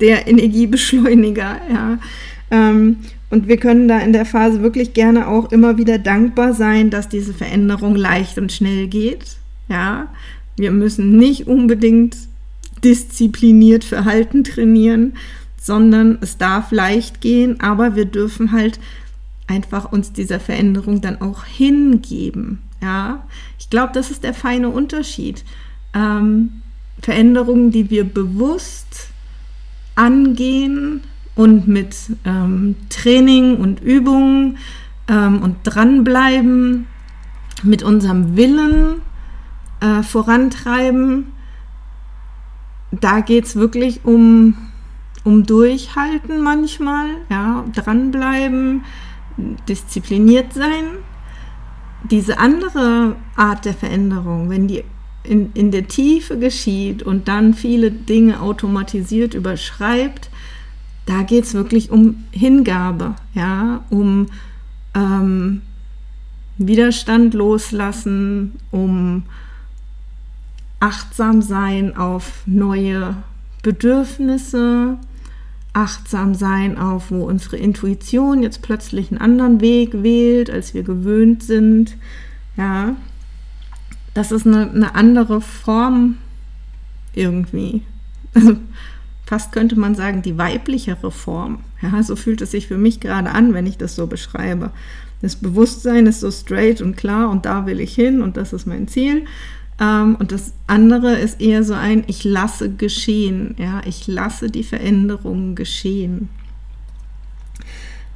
der 0.00 0.26
Energiebeschleuniger, 0.26 1.60
ja. 1.72 1.98
Ähm, 2.50 2.98
und 3.30 3.46
wir 3.46 3.58
können 3.58 3.88
da 3.88 3.98
in 3.98 4.14
der 4.14 4.24
Phase 4.24 4.62
wirklich 4.62 4.94
gerne 4.94 5.28
auch 5.28 5.52
immer 5.52 5.76
wieder 5.76 5.98
dankbar 5.98 6.54
sein, 6.54 6.88
dass 6.88 7.08
diese 7.08 7.34
Veränderung 7.34 7.94
leicht 7.94 8.38
und 8.38 8.52
schnell 8.52 8.86
geht. 8.86 9.36
Ja, 9.68 10.08
wir 10.56 10.70
müssen 10.70 11.18
nicht 11.18 11.46
unbedingt 11.46 12.16
diszipliniert 12.82 13.84
Verhalten 13.84 14.44
trainieren, 14.44 15.14
sondern 15.60 16.18
es 16.22 16.38
darf 16.38 16.72
leicht 16.72 17.20
gehen, 17.20 17.60
aber 17.60 17.96
wir 17.96 18.06
dürfen 18.06 18.52
halt 18.52 18.80
einfach 19.48 19.90
uns 19.90 20.12
dieser 20.12 20.38
Veränderung 20.38 21.00
dann 21.00 21.20
auch 21.20 21.44
hingeben. 21.44 22.62
Ja, 22.80 23.24
ich 23.58 23.70
glaube, 23.70 23.92
das 23.92 24.10
ist 24.10 24.22
der 24.22 24.34
feine 24.34 24.68
Unterschied. 24.68 25.44
Ähm, 25.94 26.62
Veränderungen, 27.02 27.70
die 27.70 27.90
wir 27.90 28.04
bewusst 28.04 29.10
angehen, 29.96 31.02
und 31.38 31.68
mit 31.68 31.94
ähm, 32.24 32.74
Training 32.90 33.58
und 33.58 33.80
Übungen 33.80 34.58
ähm, 35.06 35.40
und 35.40 35.58
dranbleiben, 35.62 36.88
mit 37.62 37.84
unserem 37.84 38.36
Willen 38.36 39.02
äh, 39.78 40.02
vorantreiben. 40.02 41.28
Da 42.90 43.20
geht 43.20 43.44
es 43.44 43.54
wirklich 43.54 44.04
um, 44.04 44.56
um 45.22 45.44
Durchhalten 45.44 46.42
manchmal, 46.42 47.06
ja, 47.30 47.64
dranbleiben, 47.72 48.82
diszipliniert 49.68 50.52
sein. 50.52 50.84
Diese 52.10 52.38
andere 52.38 53.16
Art 53.36 53.64
der 53.64 53.74
Veränderung, 53.74 54.50
wenn 54.50 54.68
die 54.68 54.84
in, 55.24 55.52
in 55.54 55.70
der 55.70 55.88
Tiefe 55.88 56.38
geschieht 56.38 57.02
und 57.02 57.28
dann 57.28 57.54
viele 57.54 57.90
Dinge 57.90 58.40
automatisiert 58.40 59.34
überschreibt, 59.34 60.30
da 61.06 61.22
geht 61.22 61.44
es 61.44 61.54
wirklich 61.54 61.90
um 61.90 62.24
Hingabe, 62.32 63.14
ja, 63.34 63.84
um 63.90 64.26
ähm, 64.94 65.62
Widerstand 66.58 67.34
loslassen, 67.34 68.58
um 68.70 69.24
achtsam 70.80 71.42
sein 71.42 71.96
auf 71.96 72.42
neue 72.46 73.16
Bedürfnisse, 73.62 74.98
achtsam 75.72 76.34
sein 76.34 76.78
auf, 76.78 77.10
wo 77.10 77.24
unsere 77.24 77.56
Intuition 77.56 78.42
jetzt 78.42 78.62
plötzlich 78.62 79.10
einen 79.10 79.20
anderen 79.20 79.60
Weg 79.60 80.02
wählt, 80.02 80.50
als 80.50 80.74
wir 80.74 80.82
gewöhnt 80.82 81.42
sind. 81.42 81.96
Ja, 82.56 82.96
das 84.14 84.32
ist 84.32 84.46
eine, 84.46 84.70
eine 84.70 84.94
andere 84.94 85.40
Form 85.40 86.16
irgendwie. 87.14 87.82
Also 88.34 88.56
fast 89.26 89.52
könnte 89.52 89.78
man 89.78 89.94
sagen, 89.94 90.22
die 90.22 90.38
weiblichere 90.38 91.10
Form. 91.10 91.60
Ja, 91.82 92.02
so 92.02 92.16
fühlt 92.16 92.40
es 92.40 92.50
sich 92.50 92.66
für 92.66 92.78
mich 92.78 93.00
gerade 93.00 93.30
an, 93.30 93.54
wenn 93.54 93.66
ich 93.66 93.78
das 93.78 93.94
so 93.94 94.06
beschreibe. 94.06 94.70
Das 95.20 95.36
Bewusstsein 95.36 96.06
ist 96.06 96.20
so 96.20 96.30
straight 96.30 96.80
und 96.80 96.96
klar 96.96 97.30
und 97.30 97.44
da 97.44 97.66
will 97.66 97.80
ich 97.80 97.94
hin 97.94 98.22
und 98.22 98.36
das 98.36 98.52
ist 98.52 98.66
mein 98.66 98.88
Ziel. 98.88 99.24
Ähm, 99.80 100.16
und 100.18 100.32
das 100.32 100.52
andere 100.66 101.16
ist 101.16 101.40
eher 101.40 101.62
so 101.64 101.74
ein, 101.74 102.04
ich 102.06 102.24
lasse 102.24 102.70
geschehen. 102.70 103.54
Ja, 103.58 103.80
ich 103.84 104.06
lasse 104.06 104.50
die 104.50 104.64
Veränderungen 104.64 105.54
geschehen. 105.54 106.28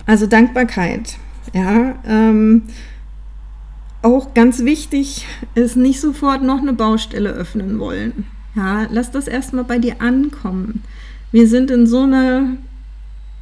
Also 0.06 0.26
Dankbarkeit. 0.26 1.18
Ja, 1.52 1.96
ähm, 2.06 2.62
auch 4.02 4.34
ganz 4.34 4.64
wichtig 4.64 5.26
ist 5.54 5.76
nicht 5.76 6.00
sofort 6.00 6.42
noch 6.42 6.60
eine 6.60 6.72
Baustelle 6.72 7.30
öffnen 7.30 7.78
wollen. 7.78 8.26
Ja, 8.54 8.86
lass 8.90 9.10
das 9.10 9.28
erstmal 9.28 9.64
bei 9.64 9.78
dir 9.78 10.00
ankommen. 10.00 10.82
Wir 11.30 11.48
sind 11.48 11.70
in 11.70 11.86
so 11.86 12.02
einer 12.02 12.56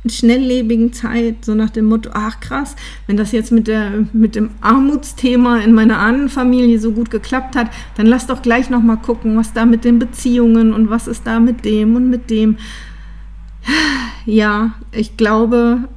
schnelllebigen 0.08 0.92
Zeit, 0.92 1.44
so 1.44 1.54
nach 1.54 1.70
dem 1.70 1.86
Motto, 1.86 2.10
ach 2.14 2.40
krass, 2.40 2.74
wenn 3.06 3.16
das 3.16 3.32
jetzt 3.32 3.52
mit, 3.52 3.68
der, 3.68 4.06
mit 4.12 4.34
dem 4.34 4.50
Armutsthema 4.62 5.58
in 5.58 5.74
meiner 5.74 5.98
Ahnenfamilie 5.98 6.78
so 6.78 6.92
gut 6.92 7.10
geklappt 7.10 7.54
hat, 7.54 7.70
dann 7.96 8.06
lass 8.06 8.26
doch 8.26 8.40
gleich 8.40 8.70
nochmal 8.70 8.96
gucken, 8.96 9.36
was 9.36 9.52
da 9.52 9.66
mit 9.66 9.84
den 9.84 9.98
Beziehungen 9.98 10.72
und 10.72 10.88
was 10.88 11.06
ist 11.06 11.26
da 11.26 11.38
mit 11.38 11.64
dem 11.64 11.96
und 11.96 12.08
mit 12.08 12.30
dem. 12.30 12.56
Ja, 14.24 14.74
ich 14.92 15.16
glaube, 15.16 15.88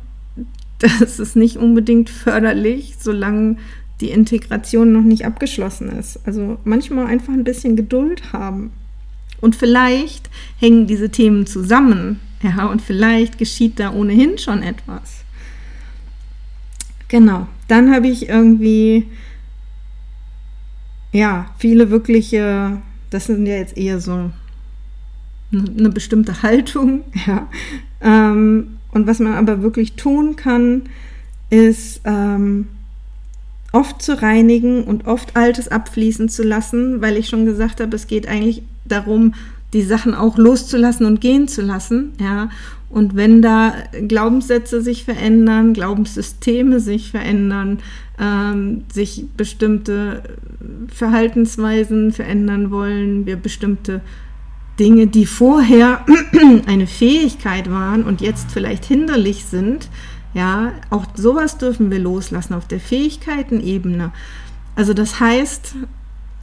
das 0.80 1.20
ist 1.20 1.36
nicht 1.36 1.58
unbedingt 1.58 2.10
förderlich, 2.10 2.96
solange 3.00 3.58
die 4.02 4.10
Integration 4.10 4.92
noch 4.92 5.04
nicht 5.04 5.26
abgeschlossen 5.26 5.90
ist. 5.90 6.20
Also 6.26 6.58
manchmal 6.66 7.06
einfach 7.06 7.34
ein 7.34 7.46
bisschen 7.46 7.76
Geduld 7.78 8.34
haben. 8.34 8.72
Und 9.40 9.56
vielleicht 9.56 10.30
hängen 10.60 10.88
diese 10.88 11.10
Themen 11.10 11.46
zusammen. 11.46 12.20
Ja, 12.44 12.66
und 12.66 12.82
vielleicht 12.82 13.38
geschieht 13.38 13.80
da 13.80 13.94
ohnehin 13.94 14.38
schon 14.38 14.62
etwas. 14.62 15.24
Genau. 17.08 17.48
Dann 17.68 17.94
habe 17.94 18.08
ich 18.08 18.28
irgendwie, 18.28 19.08
ja, 21.14 21.50
viele 21.58 21.90
wirkliche, 21.90 22.82
das 23.10 23.26
sind 23.26 23.46
ja 23.46 23.56
jetzt 23.56 23.78
eher 23.78 24.02
so 24.02 24.32
eine 25.52 25.90
bestimmte 25.90 26.44
Haltung, 26.44 27.04
ja. 27.28 27.48
Ähm, 28.02 28.78
und 28.92 29.08
was 29.08 29.20
man 29.20 29.34
aber 29.34 29.62
wirklich 29.62 29.94
tun 29.94 30.36
kann, 30.36 30.84
ist 31.50 32.02
ähm, 32.04 32.68
oft 33.72 34.02
zu 34.02 34.22
reinigen 34.22 34.84
und 34.84 35.08
oft 35.08 35.36
Altes 35.36 35.68
abfließen 35.68 36.30
zu 36.30 36.44
lassen, 36.44 37.02
weil 37.02 37.18
ich 37.18 37.30
schon 37.30 37.46
gesagt 37.46 37.80
habe, 37.80 37.96
es 37.96 38.08
geht 38.08 38.28
eigentlich 38.28 38.64
darum, 38.86 39.34
die 39.74 39.82
Sachen 39.82 40.14
auch 40.14 40.38
loszulassen 40.38 41.06
und 41.06 41.20
gehen 41.22 41.48
zu 41.48 41.62
lassen, 41.62 42.14
ja. 42.20 42.50
Und 42.90 43.16
wenn 43.16 43.42
da 43.42 43.74
Glaubenssätze 44.08 44.82
sich 44.82 45.04
verändern, 45.04 45.74
Glaubenssysteme 45.74 46.80
sich 46.80 47.10
verändern, 47.10 47.80
ähm, 48.20 48.84
sich 48.94 49.26
bestimmte 49.36 50.22
Verhaltensweisen 50.94 52.12
verändern 52.12 52.70
wollen, 52.70 53.26
wir 53.26 53.36
bestimmte 53.36 54.02
Dinge, 54.80 55.08
die 55.08 55.26
vorher 55.26 56.06
eine 56.68 56.86
Fähigkeit 56.86 57.72
waren 57.72 58.04
und 58.04 58.22
jetzt 58.22 58.52
vielleicht 58.52 58.86
hinderlich 58.86 59.46
sind, 59.46 59.90
ja, 60.36 60.74
auch 60.90 61.06
sowas 61.16 61.58
dürfen 61.58 61.92
wir 61.92 62.00
loslassen 62.00 62.54
auf 62.54 62.68
der 62.68 62.80
Fähigkeitenebene. 62.80 64.12
Also 64.76 64.94
das 64.94 65.20
heißt, 65.20 65.76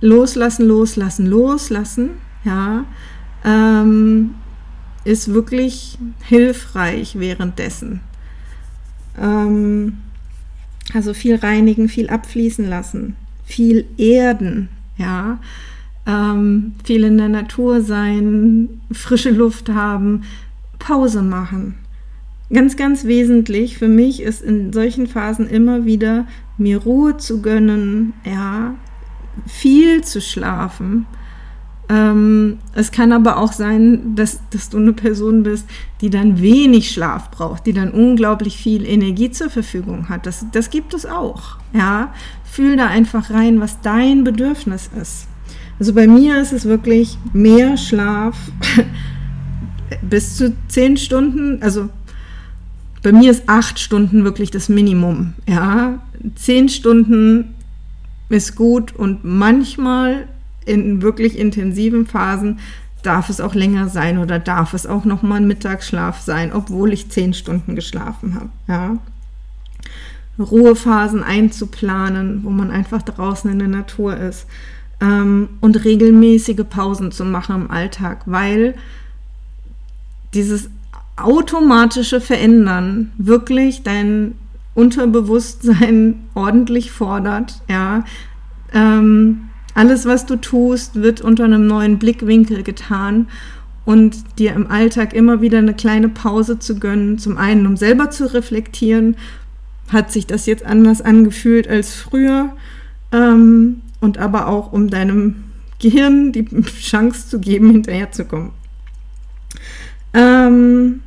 loslassen, 0.00 0.66
loslassen, 0.66 1.26
loslassen, 1.26 2.10
ja, 2.44 2.84
ähm, 3.44 4.34
ist 5.04 5.32
wirklich 5.32 5.98
hilfreich 6.22 7.18
währenddessen. 7.18 8.00
Ähm, 9.18 9.98
also 10.94 11.14
viel 11.14 11.36
reinigen, 11.36 11.88
viel 11.88 12.08
abfließen 12.08 12.68
lassen, 12.68 13.16
viel 13.44 13.86
erden, 13.96 14.68
ja, 14.96 15.38
ähm, 16.06 16.72
viel 16.84 17.04
in 17.04 17.18
der 17.18 17.28
Natur 17.28 17.82
sein, 17.82 18.80
frische 18.90 19.30
Luft 19.30 19.68
haben, 19.68 20.22
Pause 20.78 21.22
machen. 21.22 21.76
Ganz, 22.52 22.76
ganz 22.76 23.04
wesentlich 23.04 23.78
für 23.78 23.88
mich 23.88 24.22
ist 24.22 24.42
in 24.42 24.72
solchen 24.72 25.06
Phasen 25.06 25.48
immer 25.48 25.84
wieder 25.84 26.26
mir 26.58 26.78
Ruhe 26.78 27.16
zu 27.16 27.42
gönnen, 27.42 28.12
ja, 28.24 28.74
viel 29.46 30.02
zu 30.02 30.20
schlafen. 30.20 31.06
Ähm, 31.90 32.58
es 32.74 32.92
kann 32.92 33.10
aber 33.10 33.36
auch 33.36 33.52
sein, 33.52 34.14
dass, 34.14 34.38
dass 34.50 34.70
du 34.70 34.78
eine 34.78 34.92
Person 34.92 35.42
bist, 35.42 35.66
die 36.00 36.08
dann 36.08 36.40
wenig 36.40 36.92
Schlaf 36.92 37.32
braucht, 37.32 37.66
die 37.66 37.72
dann 37.72 37.90
unglaublich 37.90 38.56
viel 38.56 38.86
Energie 38.86 39.32
zur 39.32 39.50
Verfügung 39.50 40.08
hat. 40.08 40.24
Das, 40.24 40.46
das 40.52 40.70
gibt 40.70 40.94
es 40.94 41.04
auch. 41.04 41.56
Ja, 41.74 42.14
fühl 42.44 42.76
da 42.76 42.86
einfach 42.86 43.30
rein, 43.30 43.60
was 43.60 43.80
dein 43.80 44.22
Bedürfnis 44.22 44.88
ist. 45.00 45.26
Also 45.80 45.92
bei 45.92 46.06
mir 46.06 46.40
ist 46.40 46.52
es 46.52 46.64
wirklich 46.64 47.18
mehr 47.32 47.76
Schlaf 47.76 48.36
bis 50.02 50.36
zu 50.36 50.54
zehn 50.68 50.96
Stunden. 50.96 51.60
Also 51.60 51.88
bei 53.02 53.10
mir 53.10 53.32
ist 53.32 53.48
acht 53.48 53.80
Stunden 53.80 54.22
wirklich 54.22 54.52
das 54.52 54.68
Minimum. 54.68 55.32
Ja, 55.48 56.00
zehn 56.36 56.68
Stunden 56.68 57.56
ist 58.28 58.54
gut 58.54 58.94
und 58.94 59.24
manchmal 59.24 60.28
in 60.64 61.02
wirklich 61.02 61.38
intensiven 61.38 62.06
Phasen 62.06 62.58
darf 63.02 63.30
es 63.30 63.40
auch 63.40 63.54
länger 63.54 63.88
sein 63.88 64.18
oder 64.18 64.38
darf 64.38 64.74
es 64.74 64.86
auch 64.86 65.04
noch 65.04 65.22
mal 65.22 65.36
ein 65.36 65.46
Mittagsschlaf 65.46 66.20
sein, 66.20 66.52
obwohl 66.52 66.92
ich 66.92 67.10
zehn 67.10 67.32
Stunden 67.34 67.74
geschlafen 67.74 68.34
habe. 68.34 68.50
Ja. 68.68 68.98
Ruhephasen 70.38 71.22
einzuplanen, 71.22 72.44
wo 72.44 72.50
man 72.50 72.70
einfach 72.70 73.02
draußen 73.02 73.50
in 73.50 73.58
der 73.58 73.68
Natur 73.68 74.16
ist 74.16 74.46
ähm, 75.00 75.48
und 75.60 75.84
regelmäßige 75.84 76.64
Pausen 76.68 77.12
zu 77.12 77.24
machen 77.24 77.56
im 77.56 77.70
Alltag, 77.70 78.22
weil 78.26 78.74
dieses 80.34 80.70
automatische 81.16 82.20
Verändern 82.20 83.12
wirklich 83.18 83.82
dein 83.82 84.34
Unterbewusstsein 84.74 86.22
ordentlich 86.34 86.90
fordert. 86.90 87.60
Ja, 87.68 88.04
ähm, 88.72 89.49
alles, 89.74 90.06
was 90.06 90.26
du 90.26 90.36
tust, 90.36 90.96
wird 90.96 91.20
unter 91.20 91.44
einem 91.44 91.66
neuen 91.66 91.98
Blickwinkel 91.98 92.62
getan 92.62 93.28
und 93.84 94.38
dir 94.38 94.52
im 94.52 94.70
Alltag 94.70 95.14
immer 95.14 95.40
wieder 95.40 95.58
eine 95.58 95.74
kleine 95.74 96.08
Pause 96.08 96.58
zu 96.58 96.78
gönnen. 96.78 97.18
Zum 97.18 97.38
einen, 97.38 97.66
um 97.66 97.76
selber 97.76 98.10
zu 98.10 98.32
reflektieren, 98.32 99.16
hat 99.92 100.12
sich 100.12 100.26
das 100.26 100.46
jetzt 100.46 100.64
anders 100.64 101.02
angefühlt 101.02 101.68
als 101.68 101.94
früher 101.94 102.54
ähm, 103.12 103.82
und 104.00 104.18
aber 104.18 104.48
auch, 104.48 104.72
um 104.72 104.90
deinem 104.90 105.44
Gehirn 105.80 106.32
die 106.32 106.44
Chance 106.80 107.28
zu 107.28 107.40
geben, 107.40 107.70
hinterherzukommen. 107.70 108.50
Ähm, 110.14 111.00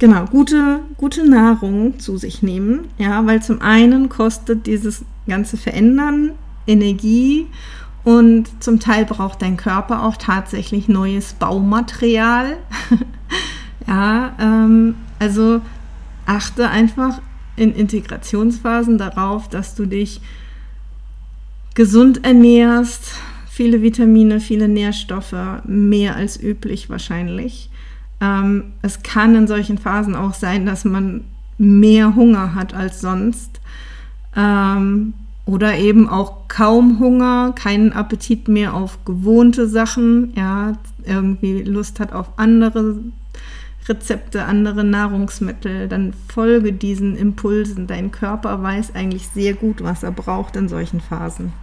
Genau, 0.00 0.26
gute, 0.26 0.80
gute 0.96 1.28
Nahrung 1.28 1.98
zu 1.98 2.18
sich 2.18 2.40
nehmen, 2.40 2.86
ja, 2.98 3.26
weil 3.26 3.42
zum 3.42 3.60
einen 3.60 4.08
kostet 4.08 4.66
dieses 4.66 5.04
ganze 5.26 5.56
Verändern 5.56 6.30
Energie 6.68 7.46
und 8.04 8.62
zum 8.62 8.78
Teil 8.78 9.04
braucht 9.04 9.42
dein 9.42 9.56
Körper 9.56 10.04
auch 10.04 10.16
tatsächlich 10.16 10.88
neues 10.88 11.32
Baumaterial. 11.32 12.58
ja, 13.86 14.34
ähm, 14.40 14.94
also 15.18 15.60
achte 16.26 16.70
einfach 16.70 17.20
in 17.56 17.74
Integrationsphasen 17.74 18.98
darauf, 18.98 19.48
dass 19.48 19.74
du 19.74 19.86
dich 19.86 20.20
gesund 21.74 22.24
ernährst, 22.24 23.12
viele 23.48 23.82
Vitamine, 23.82 24.40
viele 24.40 24.68
Nährstoffe, 24.68 25.34
mehr 25.64 26.16
als 26.16 26.40
üblich 26.40 26.88
wahrscheinlich. 26.90 27.70
Ähm, 28.20 28.72
es 28.82 29.02
kann 29.02 29.34
in 29.34 29.46
solchen 29.46 29.78
Phasen 29.78 30.14
auch 30.14 30.34
sein, 30.34 30.66
dass 30.66 30.84
man 30.84 31.24
mehr 31.56 32.14
Hunger 32.14 32.54
hat 32.54 32.74
als 32.74 33.00
sonst. 33.00 33.60
Ähm, 34.36 35.14
oder 35.48 35.78
eben 35.78 36.10
auch 36.10 36.46
kaum 36.48 36.98
Hunger, 36.98 37.54
keinen 37.54 37.94
Appetit 37.94 38.48
mehr 38.48 38.74
auf 38.74 39.02
gewohnte 39.06 39.66
Sachen, 39.66 40.34
ja, 40.36 40.74
irgendwie 41.04 41.62
Lust 41.62 42.00
hat 42.00 42.12
auf 42.12 42.26
andere 42.36 42.96
Rezepte, 43.88 44.44
andere 44.44 44.84
Nahrungsmittel, 44.84 45.88
dann 45.88 46.12
folge 46.28 46.74
diesen 46.74 47.16
Impulsen. 47.16 47.86
Dein 47.86 48.10
Körper 48.10 48.62
weiß 48.62 48.94
eigentlich 48.94 49.26
sehr 49.28 49.54
gut, 49.54 49.82
was 49.82 50.02
er 50.02 50.10
braucht 50.10 50.54
in 50.54 50.68
solchen 50.68 51.00
Phasen. 51.00 51.54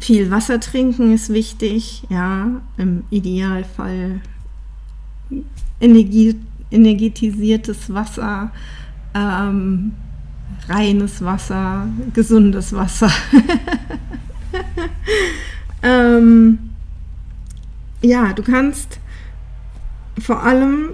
Viel 0.00 0.32
Wasser 0.32 0.58
trinken 0.58 1.14
ist 1.14 1.32
wichtig, 1.32 2.02
ja, 2.08 2.62
im 2.78 3.04
Idealfall 3.10 4.20
Energie, 5.80 6.34
energetisiertes 6.72 7.94
Wasser, 7.94 8.50
ähm, 9.14 9.92
reines 10.68 11.24
Wasser, 11.24 11.88
gesundes 12.14 12.72
Wasser. 12.72 13.10
ähm, 15.82 16.58
ja, 18.02 18.32
du 18.32 18.42
kannst 18.42 18.98
vor 20.20 20.42
allem, 20.42 20.90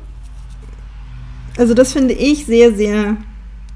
also 1.56 1.74
das 1.74 1.92
finde 1.92 2.14
ich 2.14 2.46
sehr, 2.46 2.74
sehr, 2.74 3.16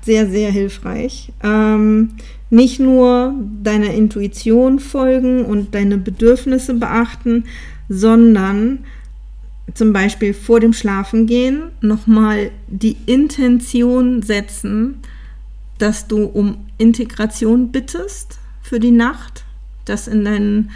sehr, 0.02 0.28
sehr 0.28 0.50
hilfreich. 0.50 1.32
Ähm, 1.42 2.10
nicht 2.50 2.80
nur 2.80 3.34
deiner 3.62 3.94
Intuition 3.94 4.78
folgen 4.78 5.44
und 5.44 5.74
deine 5.74 5.96
Bedürfnisse 5.96 6.74
beachten, 6.74 7.44
sondern 7.88 8.80
zum 9.74 9.92
Beispiel 9.92 10.34
vor 10.34 10.60
dem 10.60 10.72
Schlafengehen 10.72 11.70
nochmal 11.80 12.50
die 12.68 12.96
Intention 13.06 14.22
setzen, 14.22 15.02
dass 15.82 16.06
du 16.06 16.24
um 16.24 16.66
Integration 16.78 17.72
bittest 17.72 18.38
für 18.62 18.78
die 18.78 18.92
Nacht, 18.92 19.44
dass 19.84 20.06
in 20.06 20.24
deinen 20.24 20.70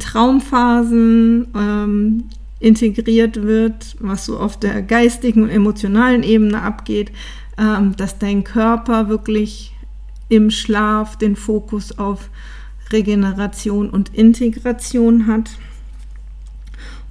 Traumphasen 0.00 1.46
ähm, 1.56 2.24
integriert 2.58 3.42
wird, 3.42 3.96
was 4.00 4.24
so 4.24 4.38
auf 4.38 4.58
der 4.58 4.82
geistigen 4.82 5.44
und 5.44 5.50
emotionalen 5.50 6.24
Ebene 6.24 6.62
abgeht, 6.62 7.12
ähm, 7.58 7.94
dass 7.96 8.18
dein 8.18 8.42
Körper 8.42 9.08
wirklich 9.08 9.72
im 10.28 10.50
Schlaf 10.50 11.16
den 11.16 11.36
Fokus 11.36 11.96
auf 11.96 12.28
Regeneration 12.90 13.88
und 13.88 14.14
Integration 14.14 15.28
hat 15.28 15.50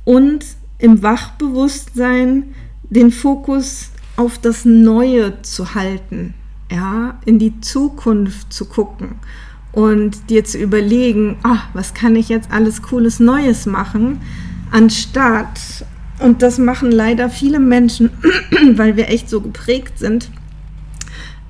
und 0.03 0.45
im 0.77 1.01
Wachbewusstsein 1.01 2.53
den 2.89 3.11
Fokus 3.11 3.91
auf 4.17 4.39
das 4.39 4.65
Neue 4.65 5.41
zu 5.41 5.73
halten, 5.73 6.33
ja, 6.73 7.19
in 7.25 7.37
die 7.37 7.61
Zukunft 7.61 8.51
zu 8.51 8.65
gucken 8.65 9.15
und 9.71 10.29
dir 10.29 10.43
zu 10.43 10.57
überlegen, 10.57 11.37
ach, 11.43 11.67
was 11.73 11.93
kann 11.93 12.15
ich 12.15 12.29
jetzt 12.29 12.51
alles 12.51 12.81
cooles 12.81 13.19
Neues 13.19 13.65
machen, 13.67 14.21
anstatt, 14.71 15.85
und 16.19 16.41
das 16.41 16.57
machen 16.57 16.91
leider 16.91 17.29
viele 17.29 17.59
Menschen, 17.59 18.09
weil 18.75 18.95
wir 18.97 19.09
echt 19.09 19.29
so 19.29 19.39
geprägt 19.39 19.99
sind, 19.99 20.31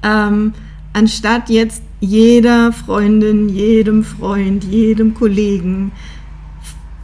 ähm, 0.04 0.54
anstatt 0.92 1.50
jetzt 1.50 1.84
jeder 2.02 2.74
Freundin, 2.74 3.48
jedem 3.48 4.04
Freund, 4.04 4.66
jedem 4.66 5.14
Kollegen 5.14 5.94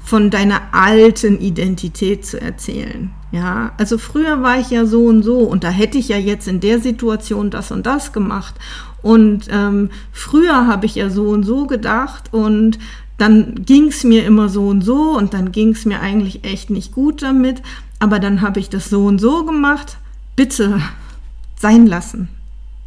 von 0.03 0.29
deiner 0.29 0.61
alten 0.73 1.39
Identität 1.39 2.25
zu 2.25 2.41
erzählen. 2.41 3.11
Ja, 3.31 3.73
also 3.77 3.97
früher 3.97 4.41
war 4.41 4.59
ich 4.59 4.71
ja 4.71 4.85
so 4.85 5.05
und 5.05 5.21
so 5.21 5.39
und 5.39 5.63
da 5.63 5.69
hätte 5.69 5.97
ich 5.97 6.07
ja 6.07 6.17
jetzt 6.17 6.47
in 6.47 6.59
der 6.59 6.79
Situation 6.79 7.51
das 7.51 7.71
und 7.71 7.85
das 7.85 8.11
gemacht. 8.11 8.55
Und 9.01 9.47
ähm, 9.51 9.91
früher 10.11 10.67
habe 10.67 10.85
ich 10.85 10.95
ja 10.95 11.09
so 11.09 11.29
und 11.29 11.43
so 11.43 11.67
gedacht 11.67 12.33
und 12.33 12.79
dann 13.17 13.65
ging 13.65 13.89
es 13.89 14.03
mir 14.03 14.25
immer 14.25 14.49
so 14.49 14.67
und 14.67 14.81
so 14.81 15.15
und 15.17 15.33
dann 15.33 15.51
ging 15.51 15.69
es 15.69 15.85
mir 15.85 15.99
eigentlich 15.99 16.43
echt 16.43 16.69
nicht 16.69 16.91
gut 16.91 17.21
damit, 17.21 17.61
aber 17.99 18.19
dann 18.19 18.41
habe 18.41 18.59
ich 18.59 18.69
das 18.69 18.89
so 18.89 19.05
und 19.05 19.19
so 19.19 19.45
gemacht. 19.45 19.97
Bitte 20.35 20.81
sein 21.55 21.85
lassen. 21.85 22.29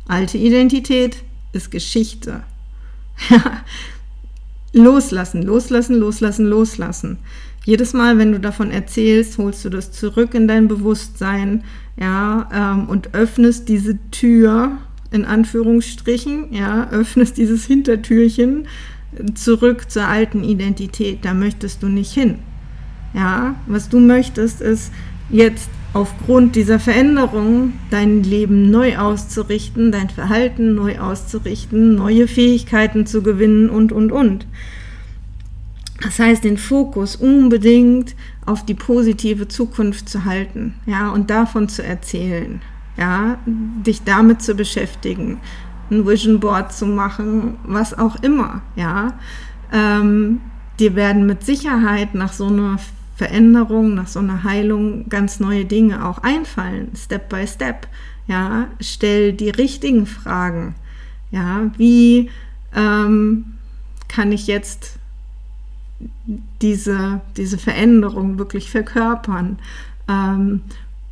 Alte 0.08 0.38
Identität 0.38 1.22
ist 1.52 1.70
Geschichte. 1.70 2.42
loslassen, 4.72 5.42
loslassen, 5.42 5.96
loslassen, 5.96 6.46
loslassen. 6.46 7.18
Jedes 7.64 7.92
Mal, 7.92 8.18
wenn 8.18 8.32
du 8.32 8.40
davon 8.40 8.70
erzählst, 8.70 9.38
holst 9.38 9.64
du 9.64 9.68
das 9.68 9.92
zurück 9.92 10.34
in 10.34 10.48
dein 10.48 10.66
Bewusstsein, 10.66 11.62
ja, 11.98 12.48
ähm, 12.52 12.88
und 12.88 13.14
öffnest 13.14 13.68
diese 13.68 13.98
Tür, 14.10 14.78
in 15.10 15.24
Anführungsstrichen, 15.24 16.52
ja, 16.52 16.88
öffnest 16.90 17.36
dieses 17.36 17.64
Hintertürchen 17.66 18.66
zurück 19.34 19.90
zur 19.90 20.06
alten 20.06 20.42
Identität. 20.42 21.24
Da 21.24 21.34
möchtest 21.34 21.82
du 21.82 21.88
nicht 21.88 22.12
hin. 22.12 22.38
Ja, 23.14 23.56
was 23.66 23.88
du 23.88 24.00
möchtest, 24.00 24.60
ist 24.60 24.90
jetzt 25.28 25.68
aufgrund 25.92 26.56
dieser 26.56 26.80
Veränderung 26.80 27.74
dein 27.90 28.22
Leben 28.22 28.70
neu 28.70 28.96
auszurichten, 28.96 29.92
dein 29.92 30.08
Verhalten 30.08 30.74
neu 30.74 30.98
auszurichten, 30.98 31.94
neue 31.94 32.26
Fähigkeiten 32.26 33.04
zu 33.04 33.22
gewinnen 33.22 33.68
und, 33.68 33.92
und, 33.92 34.10
und. 34.10 34.46
Das 36.02 36.18
heißt, 36.18 36.42
den 36.44 36.58
Fokus 36.58 37.16
unbedingt 37.16 38.16
auf 38.44 38.64
die 38.64 38.74
positive 38.74 39.46
Zukunft 39.48 40.08
zu 40.08 40.24
halten, 40.24 40.74
ja, 40.86 41.10
und 41.10 41.30
davon 41.30 41.68
zu 41.68 41.84
erzählen, 41.84 42.60
ja, 42.96 43.38
dich 43.46 44.02
damit 44.02 44.42
zu 44.42 44.54
beschäftigen, 44.54 45.40
ein 45.90 46.06
Vision 46.06 46.40
Board 46.40 46.72
zu 46.72 46.86
machen, 46.86 47.56
was 47.64 47.96
auch 47.96 48.16
immer, 48.22 48.62
ja. 48.74 49.14
Ähm, 49.72 50.40
dir 50.78 50.96
werden 50.96 51.26
mit 51.26 51.44
Sicherheit 51.44 52.14
nach 52.14 52.32
so 52.32 52.46
einer 52.46 52.78
Veränderung, 53.14 53.94
nach 53.94 54.08
so 54.08 54.18
einer 54.18 54.42
Heilung 54.42 55.08
ganz 55.08 55.38
neue 55.38 55.64
Dinge 55.64 56.04
auch 56.04 56.18
einfallen, 56.18 56.90
Step 56.96 57.28
by 57.28 57.46
Step. 57.46 57.86
Ja, 58.26 58.68
stell 58.80 59.32
die 59.32 59.50
richtigen 59.50 60.06
Fragen. 60.06 60.74
Ja, 61.30 61.70
wie 61.76 62.30
ähm, 62.74 63.44
kann 64.08 64.32
ich 64.32 64.46
jetzt 64.46 64.98
diese, 66.60 67.20
diese 67.36 67.58
Veränderung 67.58 68.38
wirklich 68.38 68.70
verkörpern? 68.70 69.58
Ähm, 70.08 70.62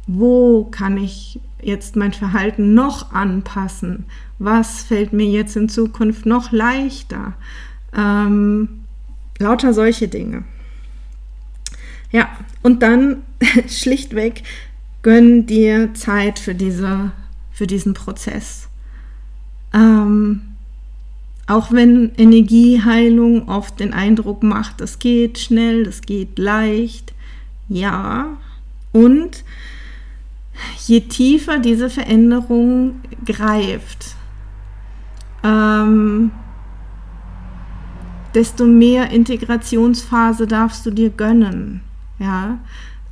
wo 0.07 0.65
kann 0.65 0.97
ich 0.97 1.41
jetzt 1.63 1.97
mein 1.97 2.13
Verhalten 2.13 2.75
noch 2.75 3.13
anpassen? 3.13 4.07
Was 4.39 4.83
fällt 4.83 5.13
mir 5.13 5.27
jetzt 5.27 5.57
in 5.57 5.69
Zukunft 5.69 6.27
noch 6.27 6.53
leichter? 6.53 7.35
Ähm, 7.97 8.81
lauter 9.39 9.75
solche 9.75 10.09
Dinge. 10.09 10.45
Ja, 12.11 12.29
und 12.63 12.83
dann 12.83 13.23
schlichtweg 13.69 14.43
gönn 15.03 15.47
dir 15.47 15.95
Zeit 15.95 16.39
für, 16.39 16.55
diese, 16.55 17.13
für 17.53 17.67
diesen 17.67 17.95
Prozess. 17.95 18.69
Ähm, 19.73 20.50
auch 21.51 21.73
wenn 21.73 22.13
Energieheilung 22.17 23.49
oft 23.49 23.81
den 23.81 23.93
Eindruck 23.93 24.45
macht, 24.45 24.81
das 24.81 25.01
geht 25.01 25.39
schnell, 25.39 25.83
das 25.83 26.03
geht 26.03 26.39
leicht, 26.39 27.13
ja. 27.69 28.37
Und 28.93 29.45
je 30.87 31.01
tiefer 31.01 31.59
diese 31.59 31.91
Veränderung 31.91 33.01
greift, 33.25 34.15
ähm, 35.43 36.31
desto 38.35 38.67
mehr 38.67 39.11
Integrationsphase 39.11 40.47
darfst 40.47 40.87
du 40.87 40.93
dir 40.93 41.11
gönnen. 41.11 41.81
Ja, 42.21 42.61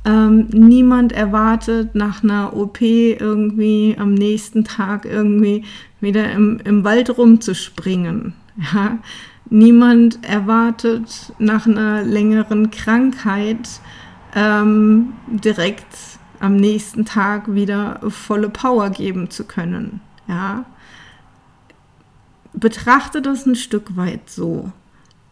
ähm, 0.05 0.47
niemand 0.53 1.11
erwartet 1.11 1.93
nach 1.93 2.23
einer 2.23 2.55
OP 2.55 2.79
irgendwie 2.81 3.97
am 3.99 4.13
nächsten 4.13 4.63
Tag 4.63 5.03
irgendwie 5.03 5.65
wieder 6.01 6.31
im, 6.31 6.59
im 6.63 6.83
Wald 6.83 7.17
rumzuspringen. 7.17 8.33
Ja, 8.73 8.99
niemand 9.49 10.23
erwartet 10.23 11.33
nach 11.39 11.65
einer 11.65 12.03
längeren 12.03 12.71
Krankheit 12.71 13.69
ähm, 14.35 15.13
direkt 15.27 15.87
am 16.39 16.55
nächsten 16.55 17.05
Tag 17.05 17.53
wieder 17.53 17.99
volle 18.09 18.49
Power 18.49 18.89
geben 18.89 19.29
zu 19.29 19.43
können. 19.43 20.01
Ja, 20.27 20.65
betrachte 22.53 23.21
das 23.21 23.45
ein 23.45 23.55
Stück 23.55 23.95
weit 23.95 24.29
so. 24.29 24.71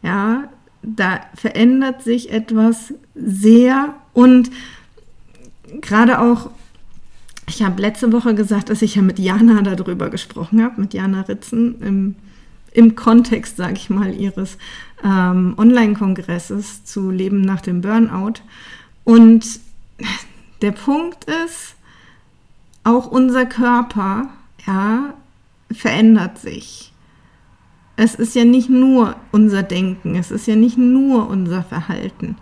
Ja, 0.01 0.45
da 0.81 1.21
verändert 1.35 2.03
sich 2.03 2.31
etwas 2.31 2.93
sehr 3.15 3.95
und 4.13 4.51
gerade 5.81 6.19
auch, 6.19 6.49
ich 7.47 7.63
habe 7.63 7.81
letzte 7.81 8.11
Woche 8.11 8.35
gesagt, 8.35 8.69
dass 8.69 8.81
ich 8.81 8.95
ja 8.95 9.01
mit 9.01 9.19
Jana 9.19 9.61
darüber 9.61 10.09
gesprochen 10.09 10.63
habe, 10.63 10.81
mit 10.81 10.93
Jana 10.93 11.21
Ritzen 11.21 11.81
im, 11.81 12.15
im 12.71 12.95
Kontext, 12.95 13.57
sage 13.57 13.75
ich 13.75 13.89
mal, 13.89 14.13
ihres 14.13 14.57
ähm, 15.03 15.55
Online-Kongresses 15.57 16.83
zu 16.83 17.09
Leben 17.09 17.41
nach 17.41 17.61
dem 17.61 17.81
Burnout. 17.81 18.41
Und 19.03 19.59
der 20.61 20.71
Punkt 20.71 21.25
ist, 21.45 21.75
auch 22.83 23.07
unser 23.07 23.45
Körper, 23.45 24.29
ja, 24.65 25.13
verändert 25.71 26.37
sich 26.39 26.93
es 27.97 28.13
ist 28.13 28.35
ja 28.35 28.45
nicht 28.45 28.69
nur 28.69 29.15
unser 29.31 29.63
Denken, 29.63 30.15
es 30.15 30.31
ist 30.31 30.47
ja 30.47 30.55
nicht 30.55 30.77
nur 30.77 31.27
unser 31.29 31.63
Verhalten. 31.63 32.37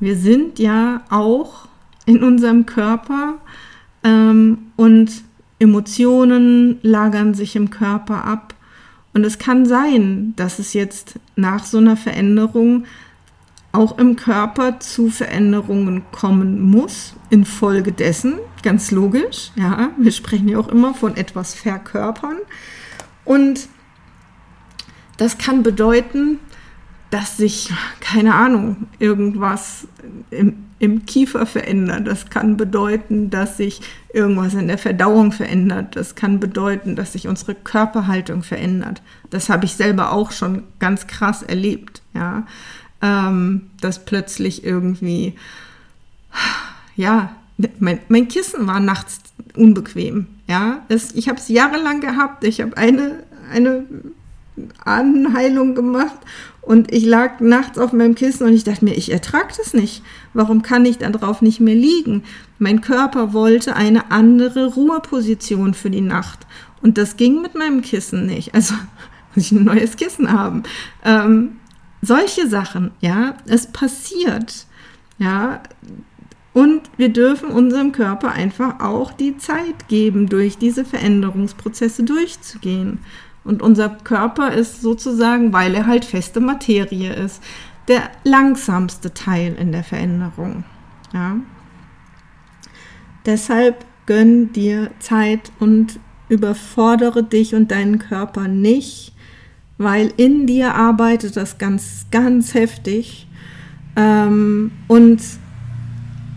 Wir 0.00 0.16
sind 0.16 0.58
ja 0.58 1.02
auch 1.10 1.68
in 2.06 2.22
unserem 2.22 2.66
Körper 2.66 3.34
ähm, 4.04 4.58
und 4.76 5.10
Emotionen 5.58 6.78
lagern 6.82 7.34
sich 7.34 7.56
im 7.56 7.70
Körper 7.70 8.24
ab. 8.24 8.54
Und 9.14 9.24
es 9.24 9.38
kann 9.38 9.64
sein, 9.66 10.34
dass 10.36 10.58
es 10.58 10.74
jetzt 10.74 11.18
nach 11.36 11.64
so 11.64 11.78
einer 11.78 11.96
Veränderung 11.96 12.84
auch 13.72 13.98
im 13.98 14.14
Körper 14.14 14.78
zu 14.78 15.10
Veränderungen 15.10 16.02
kommen 16.12 16.60
muss, 16.60 17.14
infolgedessen, 17.30 18.34
ganz 18.62 18.92
logisch. 18.92 19.50
Ja, 19.56 19.90
wir 19.96 20.12
sprechen 20.12 20.48
ja 20.48 20.58
auch 20.58 20.68
immer 20.68 20.94
von 20.94 21.16
etwas 21.16 21.54
verkörpern. 21.54 22.36
Und 23.24 23.68
das 25.16 25.38
kann 25.38 25.62
bedeuten, 25.62 26.38
dass 27.10 27.36
sich, 27.36 27.72
keine 28.00 28.34
Ahnung, 28.34 28.88
irgendwas 28.98 29.86
im, 30.30 30.66
im, 30.84 31.06
Kiefer 31.06 31.46
verändert. 31.46 32.06
Das 32.06 32.30
kann 32.30 32.56
bedeuten, 32.56 33.30
dass 33.30 33.56
sich 33.56 33.80
irgendwas 34.12 34.54
in 34.54 34.68
der 34.68 34.78
Verdauung 34.78 35.32
verändert. 35.32 35.96
Das 35.96 36.14
kann 36.14 36.40
bedeuten, 36.40 36.96
dass 36.96 37.12
sich 37.12 37.28
unsere 37.28 37.54
Körperhaltung 37.54 38.42
verändert. 38.42 39.02
Das 39.30 39.48
habe 39.48 39.64
ich 39.64 39.74
selber 39.74 40.12
auch 40.12 40.30
schon 40.30 40.64
ganz 40.78 41.06
krass 41.06 41.42
erlebt, 41.42 42.02
ja. 42.14 42.46
Ähm, 43.02 43.70
dass 43.80 44.04
plötzlich 44.04 44.64
irgendwie, 44.64 45.34
ja, 46.96 47.34
mein, 47.78 47.98
mein 48.08 48.28
Kissen 48.28 48.66
war 48.66 48.80
nachts 48.80 49.20
unbequem, 49.54 50.26
ja. 50.48 50.82
Es, 50.88 51.12
ich 51.12 51.28
habe 51.28 51.38
es 51.38 51.48
jahrelang 51.48 52.00
gehabt. 52.00 52.44
Ich 52.44 52.60
habe 52.60 52.76
eine, 52.76 53.24
eine 53.52 53.84
Anheilung 54.84 55.74
gemacht 55.74 56.18
und 56.66 56.92
ich 56.92 57.04
lag 57.04 57.40
nachts 57.40 57.78
auf 57.78 57.92
meinem 57.92 58.14
Kissen 58.14 58.46
und 58.46 58.54
ich 58.54 58.64
dachte 58.64 58.84
mir, 58.84 58.94
ich 58.94 59.12
ertrage 59.12 59.52
das 59.56 59.74
nicht. 59.74 60.02
Warum 60.32 60.62
kann 60.62 60.86
ich 60.86 60.98
darauf 60.98 61.42
nicht 61.42 61.60
mehr 61.60 61.74
liegen? 61.74 62.24
Mein 62.58 62.80
Körper 62.80 63.32
wollte 63.32 63.76
eine 63.76 64.10
andere 64.10 64.66
Ruheposition 64.74 65.74
für 65.74 65.90
die 65.90 66.00
Nacht 66.00 66.46
und 66.80 66.96
das 66.98 67.16
ging 67.16 67.42
mit 67.42 67.54
meinem 67.54 67.82
Kissen 67.82 68.26
nicht. 68.26 68.54
Also 68.54 68.74
muss 69.34 69.46
ich 69.46 69.52
ein 69.52 69.64
neues 69.64 69.96
Kissen 69.96 70.32
haben. 70.32 70.62
Ähm, 71.04 71.56
solche 72.00 72.48
Sachen, 72.48 72.92
ja, 73.00 73.36
es 73.46 73.66
passiert, 73.66 74.66
ja. 75.18 75.62
Und 76.52 76.82
wir 76.96 77.08
dürfen 77.08 77.48
unserem 77.48 77.90
Körper 77.90 78.30
einfach 78.30 78.80
auch 78.80 79.12
die 79.12 79.36
Zeit 79.38 79.88
geben, 79.88 80.28
durch 80.28 80.56
diese 80.56 80.84
Veränderungsprozesse 80.84 82.04
durchzugehen. 82.04 83.00
Und 83.44 83.62
unser 83.62 83.90
Körper 83.90 84.52
ist 84.52 84.80
sozusagen, 84.80 85.52
weil 85.52 85.74
er 85.74 85.86
halt 85.86 86.04
feste 86.04 86.40
Materie 86.40 87.12
ist, 87.12 87.42
der 87.88 88.10
langsamste 88.24 89.12
Teil 89.12 89.54
in 89.54 89.72
der 89.72 89.84
Veränderung. 89.84 90.64
Ja? 91.12 91.36
Deshalb 93.26 93.84
gönn 94.06 94.52
dir 94.52 94.90
Zeit 94.98 95.52
und 95.60 95.98
überfordere 96.28 97.22
dich 97.22 97.54
und 97.54 97.70
deinen 97.70 97.98
Körper 97.98 98.48
nicht, 98.48 99.12
weil 99.76 100.12
in 100.16 100.46
dir 100.46 100.74
arbeitet 100.74 101.36
das 101.36 101.58
ganz, 101.58 102.06
ganz 102.10 102.54
heftig. 102.54 103.26
Ähm, 103.96 104.72
und 104.88 105.20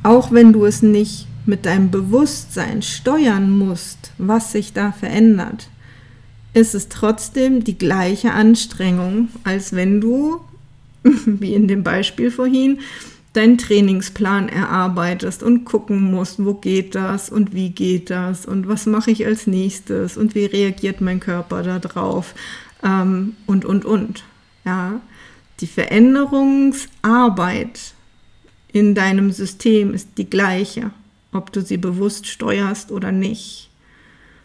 auch 0.03 0.32
wenn 0.32 0.53
du 0.53 0.66
es 0.66 0.82
nicht 0.82 1.28
mit 1.45 1.66
deinem 1.66 1.89
Bewusstsein 1.91 2.82
steuern 2.82 3.49
musst, 3.49 4.12
was 4.18 4.51
sich 4.51 4.74
da 4.74 4.91
verändert, 4.91 5.70
ist 6.58 6.76
es 6.76 6.89
trotzdem 6.89 7.64
die 7.64 7.78
gleiche 7.78 8.34
Anstrengung, 8.34 9.30
als 9.43 9.74
wenn 9.74 10.01
du 10.01 10.41
wie 11.03 11.53
in 11.53 11.68
dem 11.68 11.84
Beispiel 11.84 12.32
vorhin, 12.32 12.80
deinen 13.34 13.60
Trainingsplan 13.60 14.49
erarbeitest 14.49 15.43
und 15.43 15.64
gucken 15.64 16.12
musst, 16.12 16.43
wo 16.43 16.55
geht 16.55 16.95
das 16.95 17.30
und 17.30 17.53
wie 17.53 17.70
geht 17.70 18.10
das 18.10 18.47
und 18.47 18.68
was 18.68 18.88
mache 18.88 19.12
ich 19.12 19.24
als 19.26 19.45
nächstes 19.45 20.18
und 20.18 20.34
wie 20.34 20.45
reagiert 20.45 21.01
mein 21.01 21.20
Körper 21.20 21.62
darauf 21.62 22.34
ähm, 22.84 23.36
und, 23.45 23.64
und, 23.64 23.86
und. 23.86 24.24
Ja, 24.66 24.99
die 25.60 25.68
Veränderungsarbeit 25.68 27.93
in 28.74 28.95
deinem 28.95 29.32
System 29.32 29.93
ist 29.93 30.10
die 30.18 30.28
gleiche, 30.30 30.89
ob 31.32 31.51
du 31.51 31.62
sie 31.62 31.78
bewusst 31.78 32.26
steuerst 32.26 32.91
oder 32.91 33.12
nicht. 33.12 33.66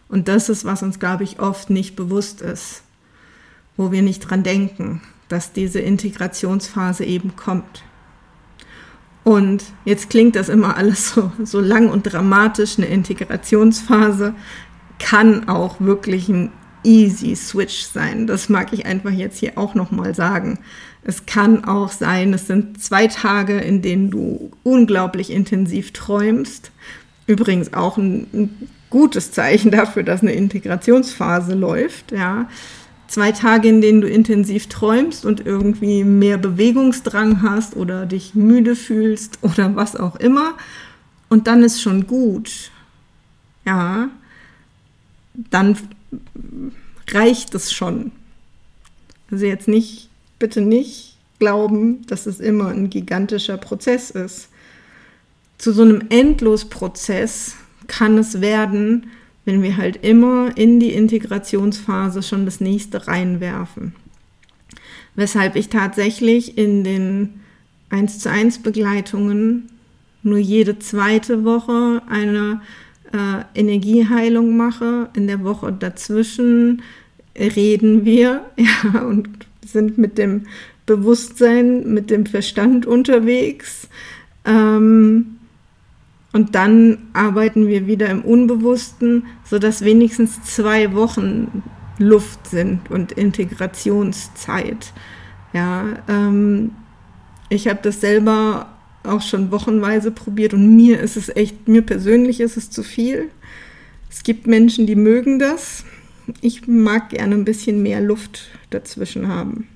Und 0.09 0.27
das 0.27 0.49
ist, 0.49 0.65
was 0.65 0.83
uns, 0.83 0.99
glaube 0.99 1.23
ich, 1.23 1.39
oft 1.39 1.69
nicht 1.69 1.95
bewusst 1.95 2.41
ist, 2.41 2.83
wo 3.77 3.91
wir 3.91 4.01
nicht 4.01 4.19
dran 4.19 4.43
denken, 4.43 5.01
dass 5.29 5.53
diese 5.53 5.79
Integrationsphase 5.79 7.03
eben 7.05 7.35
kommt. 7.35 7.83
Und 9.23 9.63
jetzt 9.85 10.09
klingt 10.09 10.35
das 10.35 10.49
immer 10.49 10.75
alles 10.77 11.11
so, 11.11 11.31
so 11.43 11.59
lang 11.59 11.89
und 11.89 12.03
dramatisch. 12.03 12.77
Eine 12.77 12.87
Integrationsphase 12.87 14.35
kann 14.99 15.47
auch 15.47 15.79
wirklich 15.79 16.29
ein 16.29 16.51
easy 16.83 17.35
Switch 17.35 17.83
sein. 17.83 18.27
Das 18.27 18.49
mag 18.49 18.73
ich 18.73 18.85
einfach 18.85 19.11
jetzt 19.11 19.39
hier 19.39 19.57
auch 19.57 19.75
nochmal 19.75 20.13
sagen. 20.13 20.59
Es 21.03 21.25
kann 21.25 21.65
auch 21.65 21.91
sein, 21.91 22.33
es 22.33 22.47
sind 22.47 22.81
zwei 22.81 23.07
Tage, 23.07 23.57
in 23.59 23.81
denen 23.81 24.09
du 24.09 24.51
unglaublich 24.63 25.31
intensiv 25.31 25.91
träumst. 25.91 26.71
Übrigens 27.25 27.73
auch 27.73 27.97
ein, 27.97 28.27
ein 28.33 28.69
gutes 28.93 29.31
Zeichen 29.31 29.71
dafür, 29.71 30.03
dass 30.03 30.21
eine 30.21 30.33
Integrationsphase 30.33 31.55
läuft. 31.55 32.11
Ja. 32.11 32.47
Zwei 33.07 33.31
Tage, 33.31 33.67
in 33.67 33.81
denen 33.81 34.01
du 34.01 34.07
intensiv 34.07 34.69
träumst 34.69 35.25
und 35.25 35.45
irgendwie 35.45 36.03
mehr 36.03 36.37
Bewegungsdrang 36.37 37.41
hast 37.41 37.75
oder 37.75 38.05
dich 38.05 38.35
müde 38.35 38.75
fühlst 38.75 39.39
oder 39.41 39.75
was 39.75 39.95
auch 39.95 40.15
immer. 40.17 40.53
Und 41.27 41.47
dann 41.47 41.63
ist 41.63 41.81
schon 41.81 42.05
gut. 42.05 42.71
Ja. 43.65 44.09
Dann 45.33 45.75
reicht 47.09 47.55
es 47.55 47.73
schon. 47.73 48.11
Also 49.31 49.45
jetzt 49.45 49.67
nicht, 49.67 50.09
bitte 50.37 50.61
nicht 50.61 51.17
glauben, 51.39 52.05
dass 52.05 52.27
es 52.27 52.39
immer 52.39 52.67
ein 52.67 52.91
gigantischer 52.91 53.57
Prozess 53.57 54.11
ist. 54.11 54.49
Zu 55.57 55.71
so 55.73 55.81
einem 55.81 56.03
Endlosprozess 56.09 57.55
kann 57.87 58.17
es 58.17 58.41
werden, 58.41 59.07
wenn 59.45 59.61
wir 59.61 59.77
halt 59.77 60.03
immer 60.03 60.57
in 60.57 60.79
die 60.79 60.93
Integrationsphase 60.93 62.23
schon 62.23 62.45
das 62.45 62.61
nächste 62.61 63.07
reinwerfen. 63.07 63.93
Weshalb 65.15 65.55
ich 65.55 65.69
tatsächlich 65.69 66.57
in 66.57 66.83
den 66.83 67.41
1 67.89 68.19
zu 68.19 68.29
1 68.29 68.59
Begleitungen 68.59 69.69
nur 70.23 70.37
jede 70.37 70.79
zweite 70.79 71.43
Woche 71.43 72.01
eine 72.09 72.61
äh, 73.11 73.59
Energieheilung 73.59 74.57
mache. 74.57 75.09
In 75.15 75.27
der 75.27 75.43
Woche 75.43 75.71
dazwischen 75.71 76.81
reden 77.37 78.05
wir 78.05 78.45
ja, 78.57 79.01
und 79.01 79.29
sind 79.65 79.97
mit 79.97 80.17
dem 80.17 80.43
Bewusstsein, 80.85 81.93
mit 81.93 82.09
dem 82.09 82.25
Verstand 82.25 82.85
unterwegs. 82.85 83.87
Ähm, 84.45 85.32
und 86.33 86.55
dann 86.55 86.97
arbeiten 87.13 87.67
wir 87.67 87.87
wieder 87.87 88.09
im 88.09 88.23
Unbewussten, 88.23 89.27
sodass 89.45 89.85
wenigstens 89.85 90.43
zwei 90.43 90.93
Wochen 90.93 91.63
Luft 91.99 92.47
sind 92.47 92.89
und 92.89 93.11
Integrationszeit. 93.11 94.93
Ja, 95.53 95.85
ähm, 96.09 96.71
ich 97.49 97.67
habe 97.67 97.79
das 97.83 98.01
selber 98.01 98.73
auch 99.03 99.21
schon 99.21 99.51
wochenweise 99.51 100.09
probiert 100.09 100.55
und 100.55 100.75
mir 100.75 100.99
ist 100.99 101.17
es 101.17 101.29
echt, 101.29 101.67
mir 101.67 101.83
persönlich 101.83 102.39
ist 102.39 102.57
es 102.57 102.71
zu 102.71 102.81
viel. 102.81 103.29
Es 104.09 104.23
gibt 104.23 104.47
Menschen, 104.47 104.87
die 104.87 104.95
mögen 104.95 105.37
das. 105.37 105.85
Ich 106.41 106.67
mag 106.67 107.09
gerne 107.09 107.35
ein 107.35 107.45
bisschen 107.45 107.83
mehr 107.83 108.01
Luft 108.01 108.49
dazwischen 108.71 109.27
haben. 109.27 109.67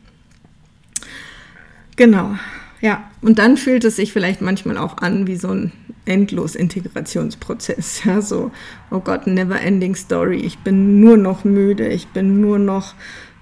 Genau, 1.97 2.36
ja. 2.82 3.12
Und 3.22 3.38
dann 3.38 3.58
fühlt 3.58 3.84
es 3.84 3.97
sich 3.97 4.14
vielleicht 4.14 4.41
manchmal 4.41 4.78
auch 4.78 4.97
an 4.97 5.28
wie 5.28 5.36
so 5.36 5.49
ein 5.49 5.72
endlos 6.08 6.55
Integrationsprozess. 6.55 8.01
Ja, 8.05 8.22
so, 8.22 8.51
oh 8.91 8.99
Gott, 8.99 9.28
never 9.28 9.60
ending 9.60 9.95
story. 9.95 10.38
Ich 10.38 10.60
bin 10.60 10.99
nur 10.99 11.18
noch 11.18 11.43
müde, 11.43 11.88
ich 11.88 12.08
bin 12.08 12.41
nur 12.41 12.60
noch 12.60 12.93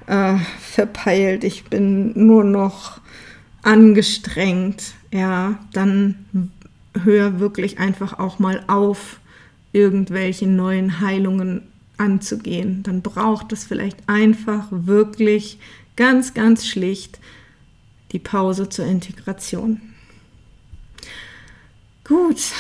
äh, 0.08 0.36
verpeilt, 0.60 1.44
ich 1.44 1.66
bin 1.66 2.14
nur 2.16 2.44
noch 2.44 3.00
angestrengt 3.62 4.96
ja, 5.16 5.60
dann 5.72 6.52
hör 7.06 7.40
wirklich 7.40 7.80
einfach 7.80 8.20
auch 8.20 8.38
mal 8.38 8.66
auf, 8.68 9.22
irgendwelche 9.72 10.46
neuen 10.46 11.00
Heilungen 11.00 11.62
anzugehen. 11.98 12.84
Dann 12.84 13.02
braucht 13.02 13.54
es 13.54 13.64
vielleicht 13.64 13.98
einfach 14.08 14.68
wirklich 14.72 15.58
ganz, 15.96 16.34
ganz 16.34 16.68
schlicht 16.68 17.20
die 18.12 18.20
Pause 18.20 18.68
zur 18.68 18.86
Integration. 18.86 19.80
Gut, 22.08 22.52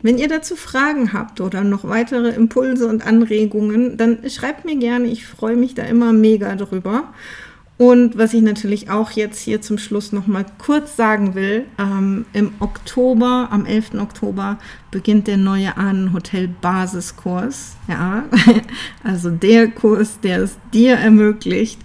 wenn 0.00 0.16
ihr 0.16 0.28
dazu 0.28 0.54
Fragen 0.54 1.12
habt 1.12 1.40
oder 1.40 1.64
noch 1.64 1.84
weitere 1.84 2.28
Impulse 2.28 2.86
und 2.86 3.04
Anregungen, 3.04 3.96
dann 3.96 4.18
schreibt 4.30 4.64
mir 4.64 4.76
gerne. 4.76 5.06
Ich 5.06 5.26
freue 5.26 5.56
mich 5.56 5.74
da 5.74 5.82
immer 5.82 6.12
mega 6.12 6.54
drüber. 6.54 7.12
Und 7.78 8.18
was 8.18 8.34
ich 8.34 8.42
natürlich 8.42 8.90
auch 8.90 9.12
jetzt 9.12 9.40
hier 9.40 9.60
zum 9.60 9.78
Schluss 9.78 10.12
noch 10.12 10.26
mal 10.26 10.44
kurz 10.58 10.96
sagen 10.96 11.34
will, 11.36 11.64
ähm, 11.78 12.26
im 12.32 12.52
Oktober, 12.58 13.48
am 13.50 13.66
11. 13.66 14.00
Oktober 14.00 14.58
beginnt 14.90 15.28
der 15.28 15.36
neue 15.36 15.76
Ahnenhotel 15.76 16.48
Basiskurs. 16.60 17.76
Ja, 17.88 18.24
also 19.04 19.30
der 19.30 19.68
Kurs, 19.68 20.18
der 20.20 20.42
es 20.42 20.58
dir 20.72 20.96
ermöglicht, 20.96 21.80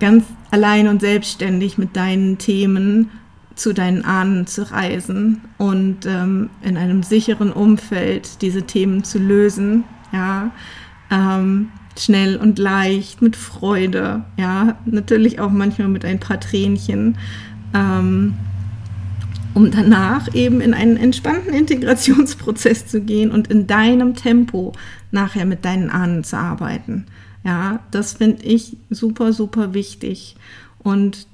ganz 0.00 0.24
allein 0.50 0.88
und 0.88 1.00
selbstständig 1.00 1.76
mit 1.76 1.96
deinen 1.96 2.38
Themen 2.38 3.10
zu 3.56 3.72
deinen 3.72 4.04
Ahnen 4.04 4.46
zu 4.46 4.70
reisen 4.70 5.42
und 5.58 6.06
ähm, 6.06 6.50
in 6.62 6.76
einem 6.76 7.02
sicheren 7.02 7.52
Umfeld 7.52 8.42
diese 8.42 8.62
Themen 8.62 9.04
zu 9.04 9.18
lösen. 9.18 9.84
Ja, 10.12 10.50
ähm, 11.10 11.70
schnell 11.98 12.36
und 12.36 12.58
leicht, 12.58 13.22
mit 13.22 13.36
Freude, 13.36 14.24
ja, 14.36 14.76
natürlich 14.84 15.40
auch 15.40 15.50
manchmal 15.50 15.88
mit 15.88 16.04
ein 16.04 16.18
paar 16.18 16.40
Tränchen, 16.40 17.18
ähm, 17.72 18.34
um 19.54 19.70
danach 19.70 20.34
eben 20.34 20.60
in 20.60 20.74
einen 20.74 20.96
entspannten 20.96 21.54
Integrationsprozess 21.54 22.86
zu 22.86 23.00
gehen 23.00 23.30
und 23.30 23.48
in 23.48 23.66
deinem 23.68 24.14
Tempo 24.14 24.72
nachher 25.12 25.46
mit 25.46 25.64
deinen 25.64 25.90
Ahnen 25.90 26.24
zu 26.24 26.36
arbeiten. 26.36 27.06
Ja, 27.44 27.80
das 27.90 28.14
finde 28.14 28.42
ich 28.44 28.76
super, 28.90 29.32
super 29.32 29.74
wichtig. 29.74 30.34
Und 30.78 31.28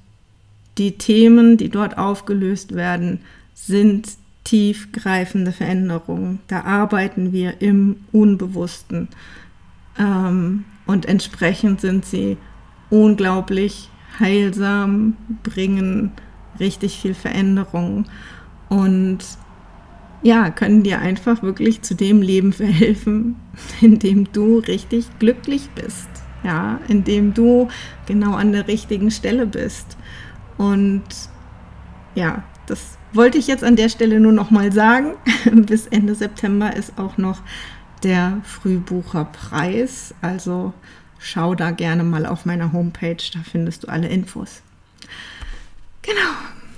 die 0.78 0.98
Themen, 0.98 1.56
die 1.56 1.68
dort 1.68 1.98
aufgelöst 1.98 2.74
werden, 2.74 3.20
sind 3.54 4.08
tiefgreifende 4.44 5.52
Veränderungen. 5.52 6.40
Da 6.48 6.62
arbeiten 6.62 7.32
wir 7.32 7.60
im 7.60 7.96
Unbewussten. 8.12 9.08
Ähm, 9.98 10.64
und 10.86 11.06
entsprechend 11.06 11.80
sind 11.80 12.04
sie 12.04 12.36
unglaublich 12.88 13.90
heilsam, 14.18 15.16
bringen 15.42 16.12
richtig 16.58 16.98
viel 16.98 17.14
Veränderung 17.14 18.06
und 18.68 19.18
ja, 20.22 20.50
können 20.50 20.82
dir 20.82 21.00
einfach 21.00 21.42
wirklich 21.42 21.82
zu 21.82 21.94
dem 21.94 22.20
Leben 22.20 22.52
verhelfen, 22.52 23.36
in 23.80 23.98
dem 23.98 24.30
du 24.32 24.58
richtig 24.58 25.06
glücklich 25.18 25.70
bist. 25.74 26.08
Ja, 26.42 26.80
in 26.88 27.04
dem 27.04 27.34
du 27.34 27.68
genau 28.06 28.34
an 28.34 28.52
der 28.52 28.66
richtigen 28.66 29.10
Stelle 29.10 29.46
bist. 29.46 29.98
Und 30.60 31.04
ja, 32.14 32.42
das 32.66 32.98
wollte 33.14 33.38
ich 33.38 33.46
jetzt 33.46 33.64
an 33.64 33.76
der 33.76 33.88
Stelle 33.88 34.20
nur 34.20 34.32
noch 34.32 34.50
mal 34.50 34.70
sagen. 34.70 35.14
Bis 35.52 35.86
Ende 35.86 36.14
September 36.14 36.76
ist 36.76 36.98
auch 36.98 37.16
noch 37.16 37.40
der 38.02 38.42
Frühbucherpreis. 38.44 40.14
Also 40.20 40.74
schau 41.18 41.54
da 41.54 41.70
gerne 41.70 42.04
mal 42.04 42.26
auf 42.26 42.44
meiner 42.44 42.74
Homepage, 42.74 43.16
da 43.32 43.38
findest 43.42 43.84
du 43.84 43.88
alle 43.88 44.08
Infos. 44.08 44.60
Genau. 46.02 46.18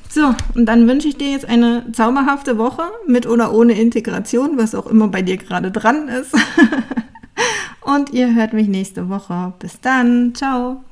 So, 0.09 0.33
und 0.55 0.67
dann 0.67 0.87
wünsche 0.87 1.09
ich 1.09 1.17
dir 1.17 1.33
jetzt 1.33 1.47
eine 1.47 1.91
zauberhafte 1.91 2.59
Woche 2.59 2.85
mit 3.09 3.27
oder 3.27 3.53
ohne 3.53 3.73
Integration, 3.73 4.59
was 4.59 4.77
auch 4.77 4.87
immer 4.87 5.09
bei 5.09 5.23
dir 5.23 5.39
gerade 5.39 5.73
dran 5.73 6.07
ist. 6.07 6.37
und 7.81 8.11
ihr 8.11 8.33
hört 8.33 8.53
mich 8.53 8.69
nächste 8.69 9.09
Woche. 9.09 9.55
Bis 9.59 9.81
dann. 9.81 10.37
Ciao. 10.37 10.85